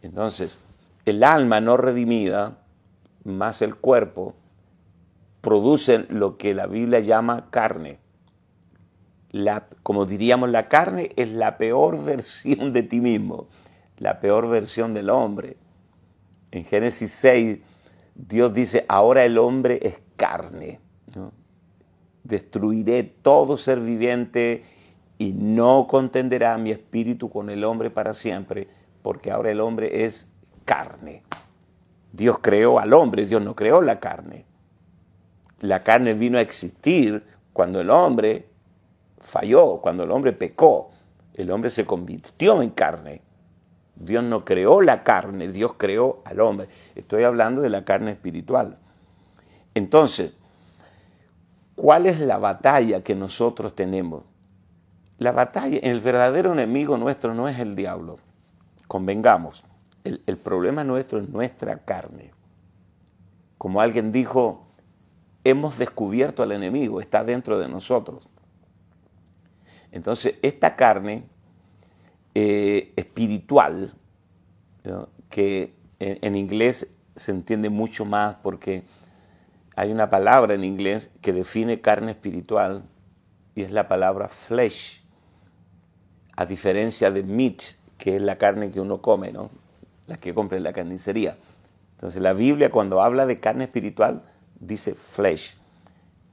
[0.00, 0.64] Entonces,
[1.06, 2.58] el alma no redimida,
[3.24, 4.36] más el cuerpo,
[5.40, 7.98] producen lo que la Biblia llama carne.
[9.32, 13.48] La, como diríamos, la carne es la peor versión de ti mismo,
[13.98, 15.56] la peor versión del hombre.
[16.52, 17.58] En Génesis 6,
[18.14, 20.80] Dios dice, ahora el hombre es carne.
[22.22, 24.64] Destruiré todo ser viviente
[25.18, 28.68] y no contenderá mi espíritu con el hombre para siempre,
[29.02, 30.32] porque ahora el hombre es
[30.64, 31.22] carne.
[32.12, 34.46] Dios creó al hombre, Dios no creó la carne.
[35.60, 38.48] La carne vino a existir cuando el hombre
[39.18, 40.90] falló, cuando el hombre pecó.
[41.34, 43.22] El hombre se convirtió en carne.
[43.96, 46.68] Dios no creó la carne, Dios creó al hombre.
[46.94, 48.78] Estoy hablando de la carne espiritual.
[49.74, 50.34] Entonces,
[51.74, 54.24] ¿cuál es la batalla que nosotros tenemos?
[55.18, 58.18] La batalla, el verdadero enemigo nuestro no es el diablo,
[58.88, 59.64] convengamos.
[60.02, 62.32] El, el problema nuestro es nuestra carne.
[63.58, 64.66] Como alguien dijo,
[65.44, 68.26] hemos descubierto al enemigo, está dentro de nosotros.
[69.92, 71.24] Entonces, esta carne
[72.34, 73.94] eh, espiritual,
[75.30, 78.82] que en, inglés se entiende mucho más porque
[79.76, 82.84] hay una palabra en inglés que define carne espiritual
[83.54, 85.02] y es la palabra flesh,
[86.36, 87.62] a diferencia de meat,
[87.98, 89.50] que es la carne que uno come, ¿no?
[90.06, 91.36] la que compra en la carnicería.
[91.92, 94.22] Entonces la Biblia cuando habla de carne espiritual
[94.60, 95.56] dice flesh,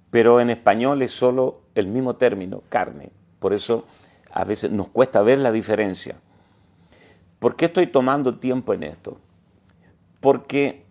[0.09, 3.11] pero en español es solo el mismo término, carne.
[3.39, 3.85] Por eso
[4.34, 6.15] a veces nos cuesta ver la diferencia.
[7.39, 9.20] ¿Por qué estoy tomando tiempo en esto?
[10.20, 10.86] Porque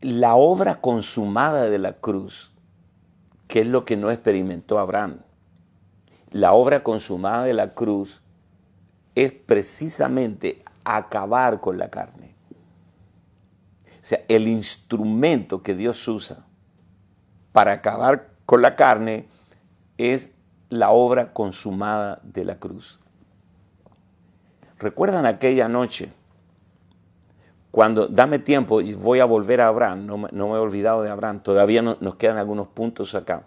[0.00, 2.52] la obra consumada de la cruz,
[3.48, 5.18] que es lo que no experimentó Abraham,
[6.30, 8.22] la obra consumada de la cruz
[9.14, 12.34] es precisamente acabar con la carne.
[14.06, 16.44] O sea, el instrumento que Dios usa
[17.52, 19.26] para acabar con la carne
[19.98, 20.35] es
[20.68, 23.00] la obra consumada de la cruz.
[24.78, 26.12] ¿Recuerdan aquella noche?
[27.70, 31.40] Cuando, dame tiempo y voy a volver a Abraham, no me, he olvidado de Abraham,
[31.40, 33.46] todavía nos quedan algunos puntos acá.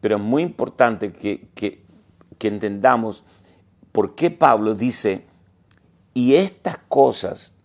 [0.00, 3.24] Pero es muy importante que, que entendamos
[3.90, 5.26] por qué Pablo dice,
[6.14, 7.56] y estas cosas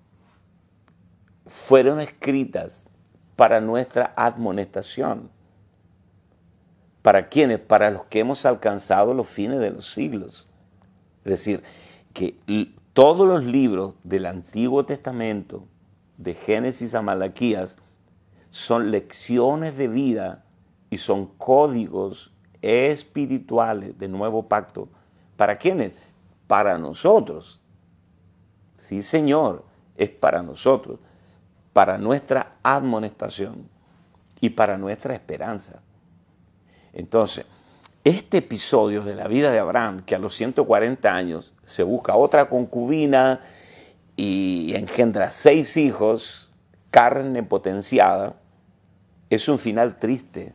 [1.46, 2.88] fueron escritas
[3.36, 5.30] para nuestra admonestación.
[7.02, 7.60] ¿Para quiénes?
[7.60, 10.50] Para los que hemos alcanzado los fines de los siglos.
[11.24, 11.64] Es decir,
[12.14, 12.38] que
[12.94, 15.66] todos los libros del Antiguo Testamento,
[16.18, 17.78] de Génesis a Malaquías,
[18.50, 20.44] son lecciones de vida
[20.90, 24.90] y son códigos espirituales de nuevo pacto.
[25.38, 25.94] ¿Para quiénes?
[26.48, 27.62] Para nosotros.
[28.76, 31.00] Sí, Señor, es para nosotros,
[31.74, 33.70] para nuestra admonestación
[34.42, 35.82] y para nuestra esperanza.
[37.00, 37.46] Entonces,
[38.04, 42.50] este episodio de la vida de Abraham, que a los 140 años se busca otra
[42.50, 43.40] concubina
[44.18, 46.52] y engendra seis hijos,
[46.92, 48.36] carne potenciada,
[49.30, 50.54] es un final triste.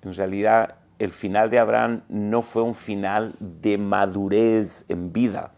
[0.00, 5.52] En realidad, el final de Abraham no fue un final de madurez en vida.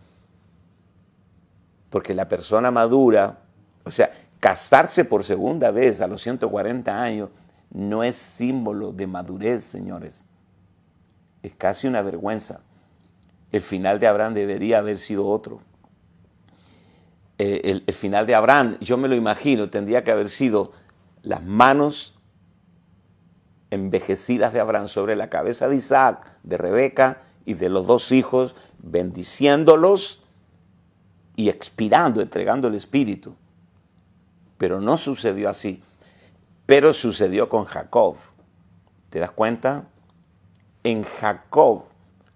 [1.88, 3.38] Porque la persona madura,
[3.84, 7.28] o sea, casarse por segunda vez a los 140 años
[7.70, 10.24] no es símbolo de madurez, señores.
[11.42, 12.60] Es casi una vergüenza.
[13.52, 15.60] El final de Abraham debería haber sido otro.
[17.38, 20.72] Eh, el, el final de Abraham, yo me lo imagino, tendría que haber sido
[21.22, 22.14] las manos
[23.70, 28.56] envejecidas de Abraham sobre la cabeza de Isaac, de Rebeca y de los dos hijos,
[28.78, 30.22] bendiciéndolos
[31.36, 33.34] y expirando, entregando el Espíritu.
[34.58, 35.82] Pero no sucedió así.
[36.70, 38.14] Pero sucedió con Jacob.
[39.08, 39.88] ¿Te das cuenta?
[40.84, 41.86] En Jacob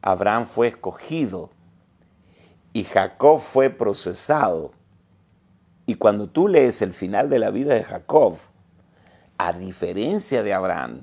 [0.02, 1.50] Abraham fue escogido
[2.72, 4.72] y Jacob fue procesado.
[5.86, 8.36] Y cuando tú lees el final de la vida de Jacob,
[9.38, 11.02] a diferencia de Abraham,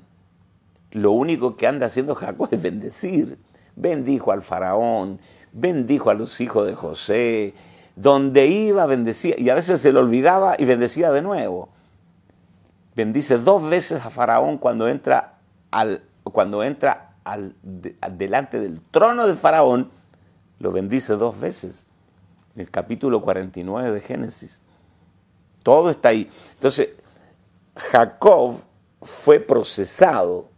[0.90, 3.38] lo único que anda haciendo Jacob es bendecir.
[3.76, 5.20] Bendijo al faraón,
[5.52, 7.54] bendijo a los hijos de José,
[7.96, 11.70] donde iba bendecía, y a veces se le olvidaba y bendecía de nuevo.
[12.94, 15.38] Bendice dos veces a faraón cuando entra,
[15.70, 19.90] al, cuando entra al, delante del trono de faraón,
[20.58, 21.86] lo bendice dos veces.
[22.54, 24.62] En el capítulo 49 de Génesis.
[25.62, 26.30] Todo está ahí.
[26.54, 26.90] Entonces,
[27.74, 28.56] Jacob
[29.00, 30.50] fue procesado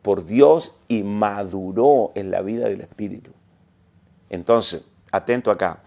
[0.00, 3.32] por Dios y maduró en la vida del Espíritu.
[4.30, 5.80] Entonces, atento acá.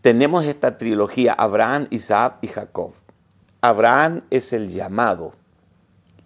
[0.00, 2.92] Tenemos esta trilogía, Abraham, Isaac y Jacob.
[3.66, 5.32] Abraham es el llamado,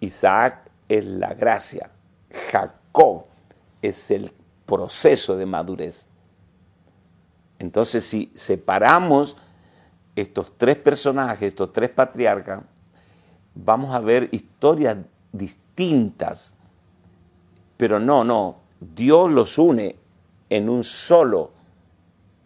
[0.01, 1.89] Isaac es la gracia,
[2.51, 3.27] Jacob
[3.81, 4.33] es el
[4.65, 6.09] proceso de madurez.
[7.57, 9.37] Entonces, si separamos
[10.17, 12.61] estos tres personajes, estos tres patriarcas,
[13.55, 14.97] vamos a ver historias
[15.31, 16.57] distintas.
[17.77, 19.95] Pero no, no, Dios los une
[20.49, 21.53] en un solo,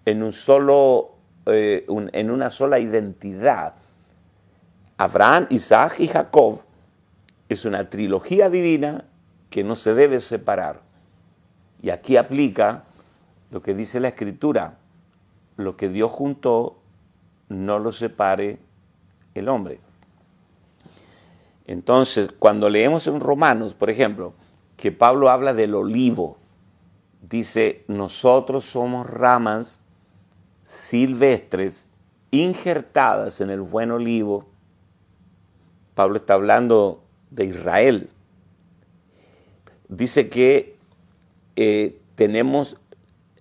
[0.05, 1.15] en un solo,
[1.47, 3.73] eh, en una sola identidad.
[4.97, 6.61] Abraham, Isaac y Jacob
[7.49, 9.05] es una trilogía divina
[9.49, 10.81] que no se debe separar.
[11.81, 12.83] Y aquí aplica
[13.51, 14.77] lo que dice la Escritura,
[15.57, 16.77] lo que Dios juntó,
[17.49, 18.59] no lo separe
[19.35, 19.79] el hombre.
[21.65, 24.33] Entonces, cuando leemos en Romanos, por ejemplo,
[24.75, 26.37] que Pablo habla del olivo,
[27.21, 29.81] dice, nosotros somos ramas
[30.63, 31.89] silvestres
[32.31, 34.45] injertadas en el buen olivo.
[35.95, 38.09] Pablo está hablando de Israel.
[39.89, 40.75] Dice que
[41.55, 42.77] eh, tenemos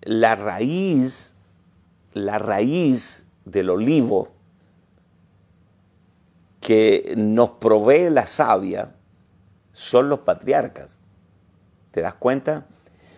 [0.03, 1.35] la raíz,
[2.13, 4.29] la raíz del olivo
[6.61, 8.95] que nos provee la savia
[9.73, 11.01] son los patriarcas.
[11.91, 12.67] ¿Te das cuenta?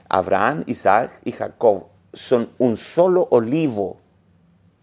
[0.08, 3.98] Abraham, Isaac y Jacob son un solo olivo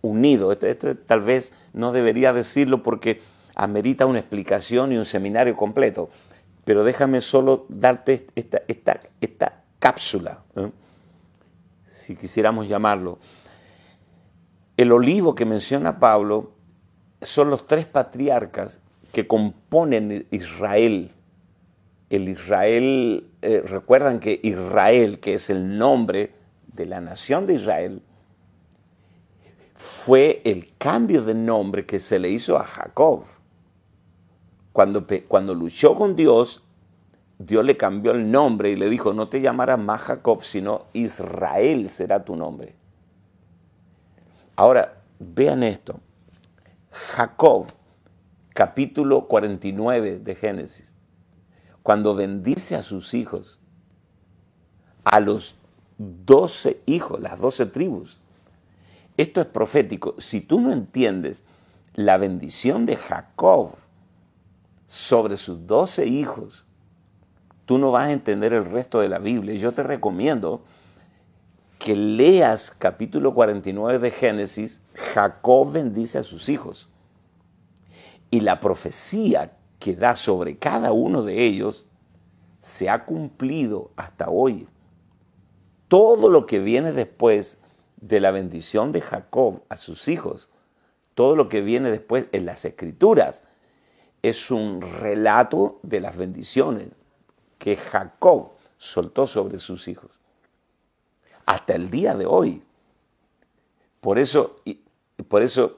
[0.02, 0.52] unido.
[0.52, 3.22] Esto, tal vez no debería decirlo porque
[3.56, 6.10] amerita una explicación y un seminario completo,
[6.64, 10.70] pero déjame solo darte esta, esta, esta cápsula, ¿eh?
[11.86, 13.20] si quisiéramos llamarlo.
[14.78, 16.52] El olivo que menciona Pablo
[17.22, 18.80] son los tres patriarcas
[19.12, 21.12] que componen Israel.
[22.10, 26.32] El Israel, eh, recuerdan que Israel, que es el nombre
[26.74, 28.02] de la nación de Israel,
[29.76, 33.24] fue el cambio de nombre que se le hizo a Jacob.
[34.74, 36.64] Cuando, cuando luchó con Dios,
[37.38, 41.90] Dios le cambió el nombre y le dijo, no te llamarás más Jacob, sino Israel
[41.90, 42.76] será tu nombre.
[44.56, 46.00] Ahora, vean esto.
[46.92, 47.68] Jacob,
[48.54, 50.96] capítulo 49 de Génesis,
[51.84, 53.60] cuando bendice a sus hijos,
[55.04, 55.58] a los
[55.98, 58.20] doce hijos, las doce tribus,
[59.18, 60.16] esto es profético.
[60.20, 61.46] Si tú no entiendes
[61.94, 63.76] la bendición de Jacob
[64.92, 66.66] sobre sus doce hijos,
[67.64, 69.56] tú no vas a entender el resto de la Biblia.
[69.56, 70.66] Yo te recomiendo
[71.80, 74.82] que leas capítulo 49 de Génesis,
[75.14, 76.90] Jacob bendice a sus hijos.
[78.32, 81.88] Y la profecía que da sobre cada uno de ellos
[82.60, 84.68] se ha cumplido hasta hoy.
[85.88, 87.60] Todo lo que viene después
[87.96, 90.50] de la bendición de Jacob a sus hijos,
[91.16, 93.46] todo lo que viene después en las escrituras,
[94.22, 96.88] es un relato de las bendiciones
[97.58, 100.12] que Jacob soltó sobre sus hijos.
[101.46, 102.62] Hasta el día de hoy.
[104.00, 104.62] Por eso,
[105.28, 105.78] por eso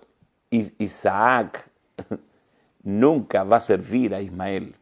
[0.50, 1.70] Isaac
[2.84, 4.76] nunca va a servir a Ismael.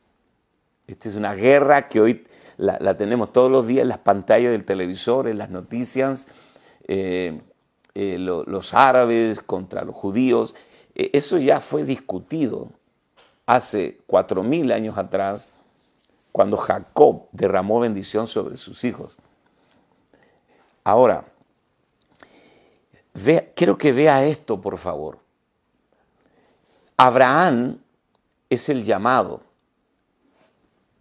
[0.88, 2.26] Esta es una guerra que hoy
[2.58, 6.28] la, tenemos todos los días en las pantallas del televisor, en las noticias,
[6.88, 7.42] eh,
[7.96, 10.54] eh, los árabes contra los judíos.
[10.94, 12.70] Eh, eso ya fue discutido
[13.56, 15.58] hace cuatro mil años atrás,
[16.32, 19.18] cuando Jacob derramó bendición sobre sus hijos.
[20.86, 21.26] Ahora,
[23.54, 25.20] quiero que vea esto, por favor.
[26.96, 27.82] Abraham
[28.50, 29.42] es el llamado.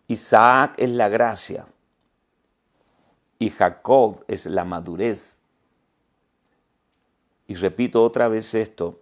[0.09, 1.67] Isaac es la gracia.
[3.39, 5.39] Y Jacob es la madurez.
[7.47, 9.00] Y repito otra vez esto,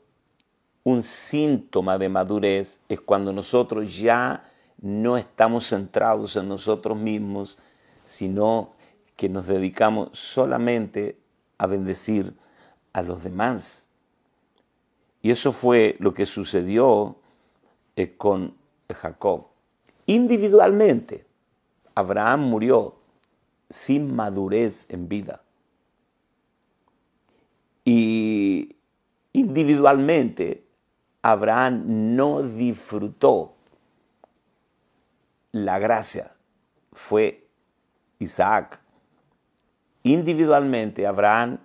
[0.85, 4.51] un síntoma de madurez es cuando nosotros ya
[4.81, 7.59] no estamos centrados en nosotros mismos,
[8.05, 8.73] sino
[9.17, 11.19] que nos dedicamos solamente
[11.59, 12.35] a bendecir
[12.93, 13.89] a los demás.
[15.21, 17.17] Y eso fue lo que sucedió
[17.97, 18.55] eh, con
[18.89, 19.49] Jacob.
[20.07, 21.27] Individualmente,
[21.95, 22.95] Abraham murió
[23.69, 25.43] sin madurez en vida.
[27.85, 28.77] Y
[29.33, 30.65] individualmente,
[31.31, 31.83] Abraham
[32.17, 33.55] no disfrutó
[35.53, 36.35] la gracia,
[36.93, 37.47] fue
[38.19, 38.81] Isaac.
[40.03, 41.59] Individualmente, Abraham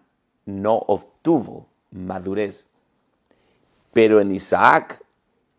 [0.45, 2.69] no obtuvo madurez,
[3.91, 5.03] pero en Isaac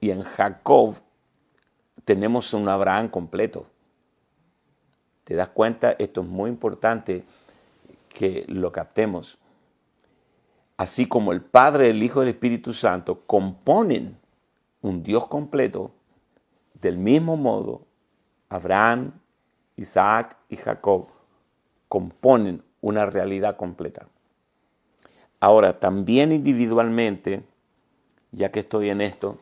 [0.00, 0.96] y en Jacob
[2.05, 3.66] tenemos un Abraham completo.
[5.24, 5.92] ¿Te das cuenta?
[5.92, 7.24] Esto es muy importante
[8.11, 9.38] que lo captemos
[10.77, 14.18] así como el Padre, el Hijo y el Espíritu Santo componen
[14.83, 15.93] un Dios completo,
[16.81, 17.87] del mismo modo,
[18.49, 19.12] Abraham,
[19.77, 21.09] Isaac y Jacob
[21.89, 24.09] componen una realidad completa.
[25.41, 27.45] Ahora, también individualmente,
[28.33, 29.39] ya que estoy en esto,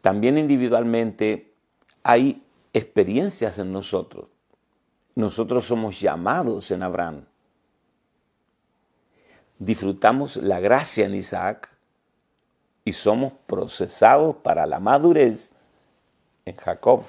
[0.00, 1.52] también individualmente
[2.02, 2.42] hay
[2.72, 4.26] experiencias en nosotros.
[5.14, 7.27] Nosotros somos llamados en Abraham
[9.58, 11.70] disfrutamos la gracia en Isaac
[12.84, 15.52] y somos procesados para la madurez
[16.44, 17.02] en Jacob.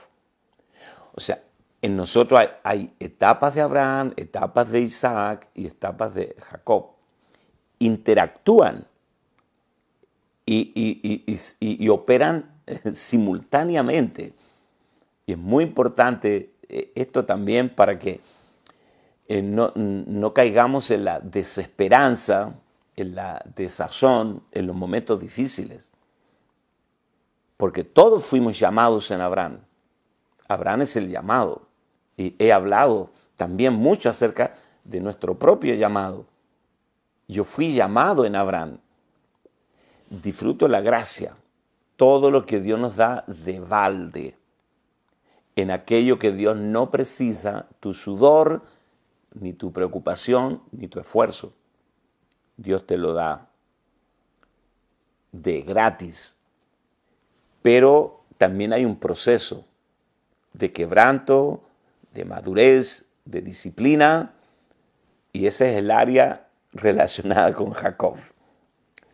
[1.13, 1.41] O sea,
[1.81, 6.87] en nosotros hay, etapas de Abraham, etapas de Isaac y etapas de Jacob.
[7.79, 8.85] Interactúan
[10.45, 12.51] y operan
[12.93, 14.33] simultáneamente.
[15.25, 18.21] Y es muy importante eh, esto también para que
[19.31, 22.55] eh, no, caigamos en la desesperanza,
[22.95, 25.91] en la desazón, en los momentos difíciles.
[27.55, 29.59] Porque todos fuimos llamados en Abraham.
[30.47, 31.61] Abraham es el llamado.
[32.17, 36.25] Y he hablado también mucho acerca de nuestro propio llamado.
[37.27, 38.79] Yo fui llamado en Abraham.
[40.09, 41.35] Disfruto la gracia,
[41.97, 44.35] todo lo que Dios nos da de balde.
[45.55, 48.63] En aquello que Dios no precisa, tu sudor,
[49.39, 51.53] ni tu preocupación, ni tu esfuerzo.
[52.57, 53.49] Dios te lo da
[55.31, 56.35] de gratis.
[57.61, 59.65] Pero también hay un proceso
[60.53, 61.63] de quebranto,
[62.13, 64.33] de madurez, de disciplina,
[65.31, 68.15] y ese es el área relacionada con Jacob.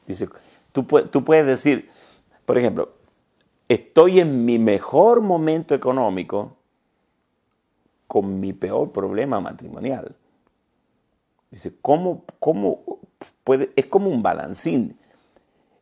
[0.07, 0.29] Dice,
[0.71, 1.89] tú, tú puedes decir,
[2.45, 2.93] por ejemplo,
[3.67, 6.57] estoy en mi mejor momento económico
[8.07, 10.15] con mi peor problema matrimonial.
[11.51, 12.81] Dice, ¿cómo, cómo
[13.43, 13.71] puede?
[13.75, 14.97] Es como un balancín.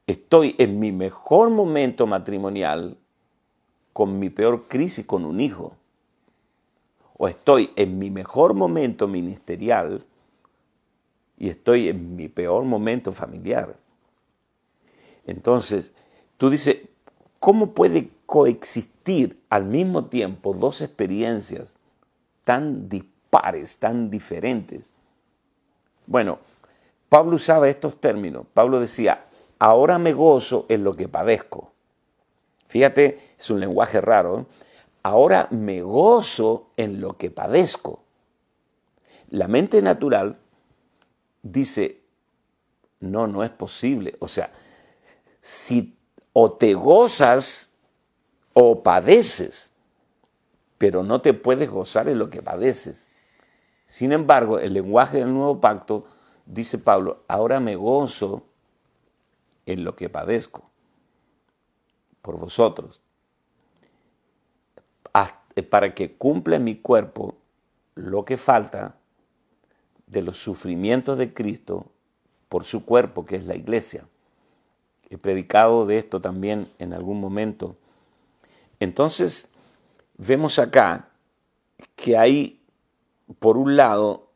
[0.05, 2.97] Estoy en mi mejor momento matrimonial
[3.93, 5.75] con mi peor crisis con un hijo.
[7.17, 10.05] O estoy en mi mejor momento ministerial
[11.37, 13.77] y estoy en mi peor momento familiar.
[15.25, 15.93] Entonces,
[16.37, 16.81] tú dices,
[17.39, 21.77] ¿cómo puede coexistir al mismo tiempo dos experiencias
[22.43, 24.93] tan dispares, tan diferentes?
[26.05, 26.39] Bueno,
[27.09, 28.45] Pablo usaba estos términos.
[28.53, 29.25] Pablo decía,
[29.59, 31.71] ahora me gozo en lo que padezco.
[32.67, 34.39] Fíjate, es un lenguaje raro.
[34.39, 34.45] ¿eh?
[35.03, 38.03] Ahora me gozo en lo que padezco.
[39.29, 40.39] La mente natural
[41.41, 42.01] dice,
[42.99, 44.15] no, no es posible.
[44.19, 44.51] O sea,
[45.41, 45.97] si
[46.31, 47.75] o te gozas
[48.53, 49.72] o padeces,
[50.83, 53.09] pero no te puedes gozar en lo que padeces.
[53.85, 56.05] Sin embargo, el lenguaje del nuevo pacto,
[56.45, 58.43] dice Pablo, ahora me gozo
[59.65, 60.69] en lo que padezco
[62.21, 62.99] por vosotros,
[65.69, 67.37] para que cumpla en mi cuerpo
[67.95, 68.97] lo que falta
[70.07, 71.85] de los sufrimientos de Cristo
[72.49, 74.03] por su cuerpo, que es la iglesia.
[75.09, 77.77] He predicado de esto también en algún momento.
[78.81, 79.52] Entonces,
[80.17, 81.09] vemos acá
[81.95, 82.61] que hay,
[83.39, 84.29] por un lado,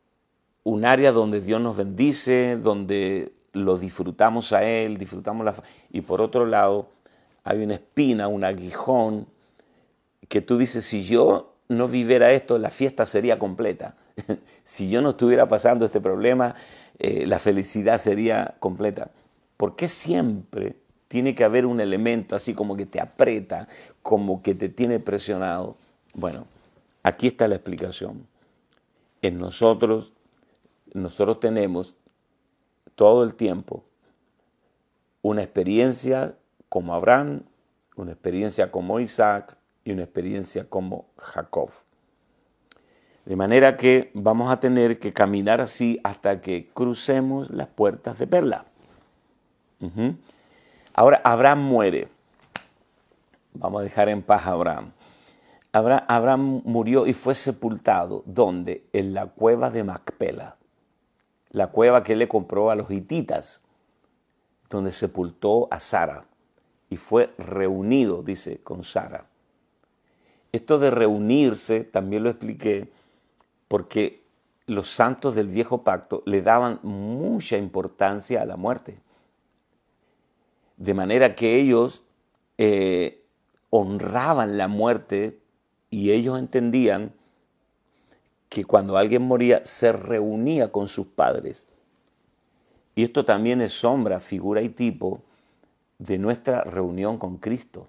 [0.64, 5.54] un área donde Dios nos bendice, donde lo disfrutamos a Él, disfrutamos la...
[5.90, 6.88] Y por otro lado,
[7.44, 9.26] hay una espina, un aguijón,
[10.28, 13.96] que tú dices, si yo no viviera esto, la fiesta sería completa.
[14.64, 16.54] si yo no estuviera pasando este problema,
[16.98, 19.10] eh, la felicidad sería completa.
[19.56, 20.76] ¿Por qué siempre
[21.08, 23.66] tiene que haber un elemento así como que te aprieta,
[24.08, 25.76] como que te tiene presionado?
[26.14, 26.46] Bueno,
[27.02, 28.26] aquí está la explicación.
[29.20, 30.14] En nosotros,
[30.94, 31.94] nosotros tenemos
[32.94, 33.84] todo el tiempo
[35.20, 36.34] una experiencia
[36.70, 37.42] como Abraham,
[37.96, 41.68] una experiencia como Isaac y una experiencia como Jacob.
[43.26, 48.26] De manera que vamos a tener que caminar así hasta que crucemos las puertas de
[48.26, 48.64] Perla.
[50.94, 52.17] Ahora Abraham muere.
[53.58, 54.92] Vamos a dejar en paz a Abraham.
[55.72, 56.62] Abraham.
[56.64, 58.22] Murió y fue sepultado.
[58.24, 58.84] ¿Dónde?
[58.92, 60.56] En la cueva de Macpela.
[61.50, 63.64] La cueva que le compró a los hititas,
[64.70, 66.26] donde sepultó a Sara.
[66.88, 69.26] Y fue reunido, dice, con Sara.
[70.52, 72.92] Esto de reunirse, también lo expliqué,
[73.66, 74.22] porque
[74.66, 79.00] los santos del viejo pacto le daban mucha importancia a la muerte.
[80.76, 82.04] De manera que ellos
[82.56, 83.17] eh,
[83.70, 85.40] honraban la muerte
[85.90, 87.12] y ellos entendían
[88.48, 91.68] que cuando alguien moría se reunía con sus padres.
[92.94, 95.22] Y esto también es sombra, figura y tipo
[95.98, 97.88] de nuestra reunión con Cristo.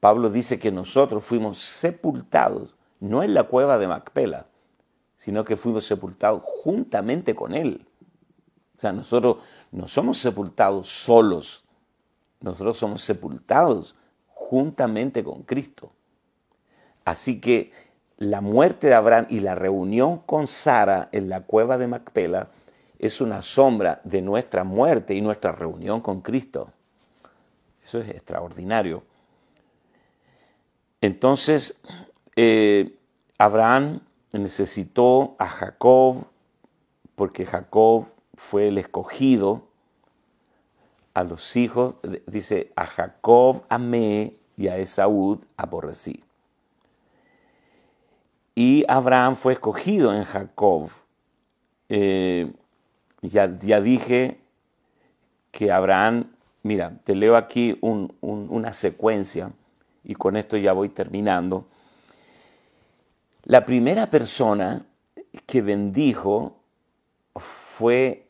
[0.00, 4.46] Pablo dice que nosotros fuimos sepultados, no en la cueva de Macpela,
[5.16, 7.86] sino que fuimos sepultados juntamente con Él.
[8.76, 9.38] O sea, nosotros
[9.72, 11.64] no somos sepultados solos,
[12.40, 13.96] nosotros somos sepultados
[14.48, 15.90] juntamente con Cristo.
[17.04, 17.72] Así que
[18.16, 22.48] la muerte de Abraham y la reunión con Sara en la cueva de Macpela
[22.98, 26.68] es una sombra de nuestra muerte y nuestra reunión con Cristo.
[27.84, 29.02] Eso es extraordinario.
[31.00, 31.80] Entonces,
[32.36, 32.96] eh,
[33.38, 34.00] Abraham
[34.32, 36.28] necesitó a Jacob,
[37.16, 39.65] porque Jacob fue el escogido,
[41.16, 41.94] a los hijos,
[42.26, 46.22] dice, a Jacob amé y a Esaú aborrecí.
[48.54, 50.90] Y Abraham fue escogido en Jacob.
[51.88, 52.52] Eh,
[53.22, 54.38] ya, ya, dije
[55.52, 56.30] que Abraham,
[56.62, 59.52] mira, te leo aquí una secuencia
[60.04, 61.66] y con esto ya voy terminando.
[63.44, 64.84] La primera persona
[65.46, 66.58] que bendijo
[67.36, 68.28] fue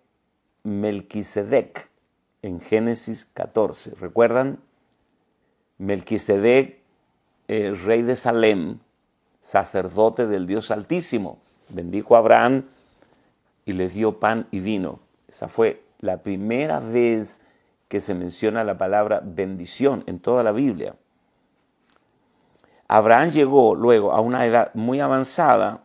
[0.62, 1.95] Melquisedec
[2.42, 3.94] en Génesis 14.
[4.00, 4.58] ¿Recuerdan?
[5.78, 6.78] Melquisedec,
[7.48, 8.78] el rey de Salem,
[9.40, 12.64] sacerdote del Dios Altísimo, bendijo a Abraham
[13.64, 15.00] y le dio pan y vino.
[15.28, 17.40] Esa fue la primera vez
[17.88, 20.96] que se menciona la palabra bendición en toda la Biblia.
[22.88, 25.84] Abraham llegó luego a una edad muy avanzada,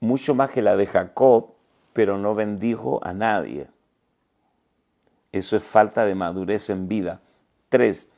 [0.00, 1.54] mucho más que la de Jacob,
[1.92, 3.68] pero no bendijo a nadie.
[5.36, 7.20] Eso es falta de madurez en vida.
[7.68, 8.08] Tres,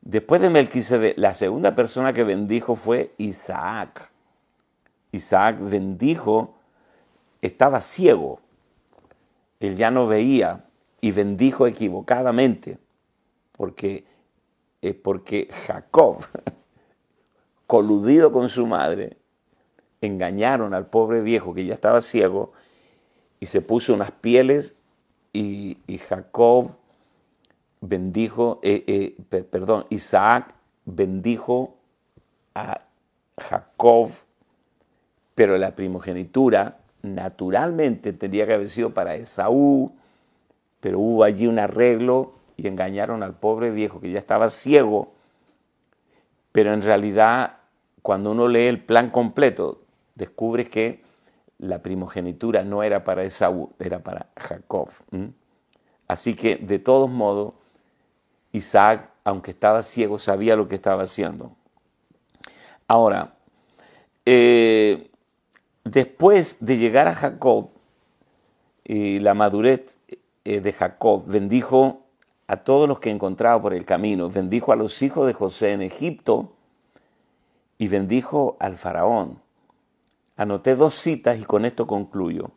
[0.00, 4.10] después de Melquisedec, la segunda persona que bendijo fue Isaac.
[5.12, 6.54] Isaac bendijo,
[7.42, 8.40] estaba ciego,
[9.60, 10.64] él ya no veía
[11.02, 12.78] y bendijo equivocadamente,
[13.52, 14.06] porque,
[14.80, 16.24] eh, porque Jacob
[17.66, 19.18] coludido con su madre,
[20.00, 22.52] engañaron al pobre viejo que ya estaba ciego
[23.38, 24.76] y se puso unas pieles
[25.32, 25.78] y,
[26.08, 26.76] Jacob
[27.80, 30.54] bendijo, eh, eh, perdón, Isaac
[30.84, 31.76] bendijo
[32.54, 32.78] a
[33.38, 34.10] Jacob,
[35.34, 39.92] pero la primogenitura naturalmente tendría que haber sido para Esaú,
[40.80, 45.12] pero hubo allí un arreglo y engañaron al pobre viejo que ya estaba ciego,
[46.52, 47.58] pero en realidad
[48.02, 49.80] cuando uno lee el plan completo,
[50.14, 51.01] descubre que
[51.62, 54.88] la primogenitura no era para Esaú, era para Jacob.
[56.08, 57.54] Así que, de todos modos,
[58.50, 61.52] Isaac, aunque estaba ciego, sabía lo que estaba haciendo.
[62.88, 63.34] Ahora,
[64.26, 65.08] eh,
[65.84, 67.70] después de llegar a Jacob,
[68.84, 69.96] y la madurez
[70.44, 72.02] eh, de Jacob bendijo
[72.48, 75.82] a todos los que encontraba por el camino, bendijo a los hijos de José en
[75.82, 76.52] Egipto,
[77.78, 79.40] y bendijo al faraón.
[80.42, 82.50] Anoté dos citas y con esto concluyo.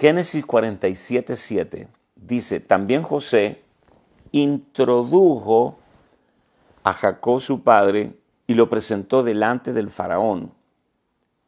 [0.00, 3.62] Génesis 47, 7 dice, también José
[4.32, 5.78] introdujo
[6.82, 8.18] a Jacob su padre
[8.48, 10.52] y lo presentó delante del faraón.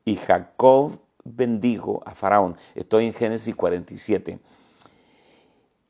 [0.04, 2.56] Y Jacob bendijo a faraón.
[2.76, 4.38] Estoy en Génesis 47.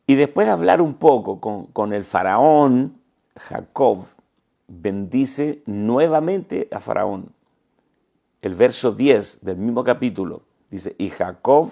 [0.07, 2.99] Y después de hablar un poco con, con el faraón,
[3.37, 4.07] Jacob
[4.66, 7.36] bendice nuevamente a Faraón.
[8.43, 11.70] El verso 10 del mismo capítulo dice, y Jacob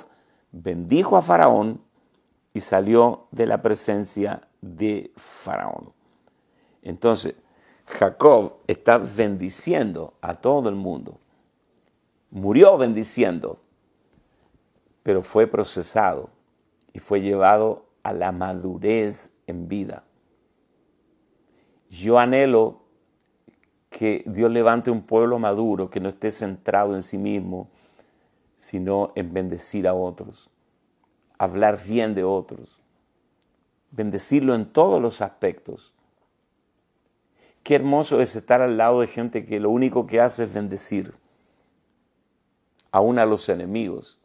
[0.51, 1.83] bendijo a Faraón
[2.53, 5.93] y salió de la presencia de Faraón.
[6.83, 7.35] Entonces,
[7.87, 11.19] Jacob está bendiciendo a todo el mundo.
[12.31, 13.61] Murió bendiciendo,
[15.03, 16.31] pero fue procesado
[16.93, 20.05] y fue llevado a la madurez en vida.
[21.91, 22.84] Yo anhelo
[23.95, 27.69] que Dios levante un pueblo maduro que no esté centrado en sí mismo,
[28.57, 30.51] sino en bendecir a otros,
[31.39, 32.81] hablar bien de otros,
[33.93, 35.95] bendecirlo en todos los aspectos.
[37.63, 41.15] Qué hermoso es estar al lado de gente que lo único que hace es bendecir,
[42.91, 44.19] aún a los enemigos.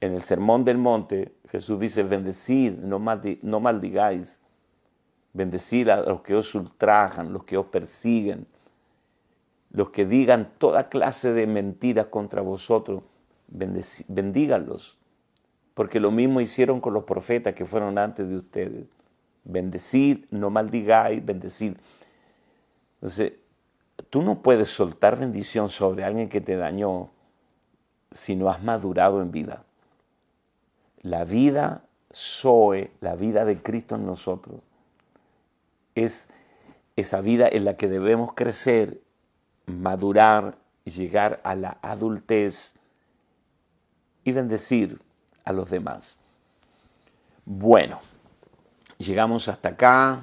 [0.00, 2.98] En el Sermón del Monte, Jesús dice, bendecid, no,
[3.42, 4.40] no maldigáis
[5.36, 8.46] bendecir a los que os ultrajan, los que os persiguen,
[9.70, 13.02] los que digan toda clase de mentiras contra vosotros,
[13.48, 14.96] bendíganlos,
[15.74, 18.88] porque lo mismo hicieron con los profetas que fueron antes de ustedes.
[19.44, 21.74] Bendecid, no maldigáis, bendecid.
[22.94, 23.34] Entonces,
[24.08, 27.10] tú no puedes soltar bendición sobre alguien que te dañó
[28.10, 29.64] si no has madurado en vida.
[31.02, 34.60] La vida Zoe, la vida de Cristo en nosotros,
[35.96, 36.28] es
[36.94, 39.00] esa vida en la que debemos crecer,
[39.66, 42.76] madurar, llegar a la adultez
[44.24, 45.00] y bendecir
[45.44, 46.20] a los demás.
[47.44, 48.00] Bueno,
[48.98, 50.20] llegamos hasta acá.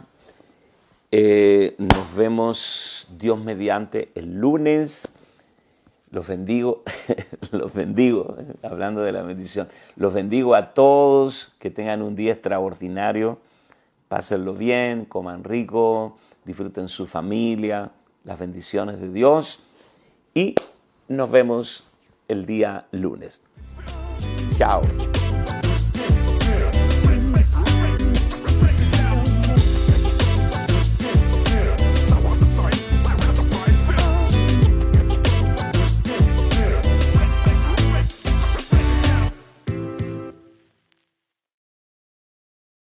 [1.11, 5.09] Eh, nos vemos Dios mediante el lunes.
[6.11, 6.83] Los bendigo,
[7.51, 13.39] los bendigo, hablando de la bendición, los bendigo a todos, que tengan un día extraordinario
[14.13, 17.89] Pásenlo bien, coman rico, disfruten su familia,
[18.23, 19.63] las bendiciones de Dios
[20.35, 20.53] y
[21.07, 21.97] nos vemos
[22.27, 23.41] el día lunes.
[24.55, 24.83] Chao.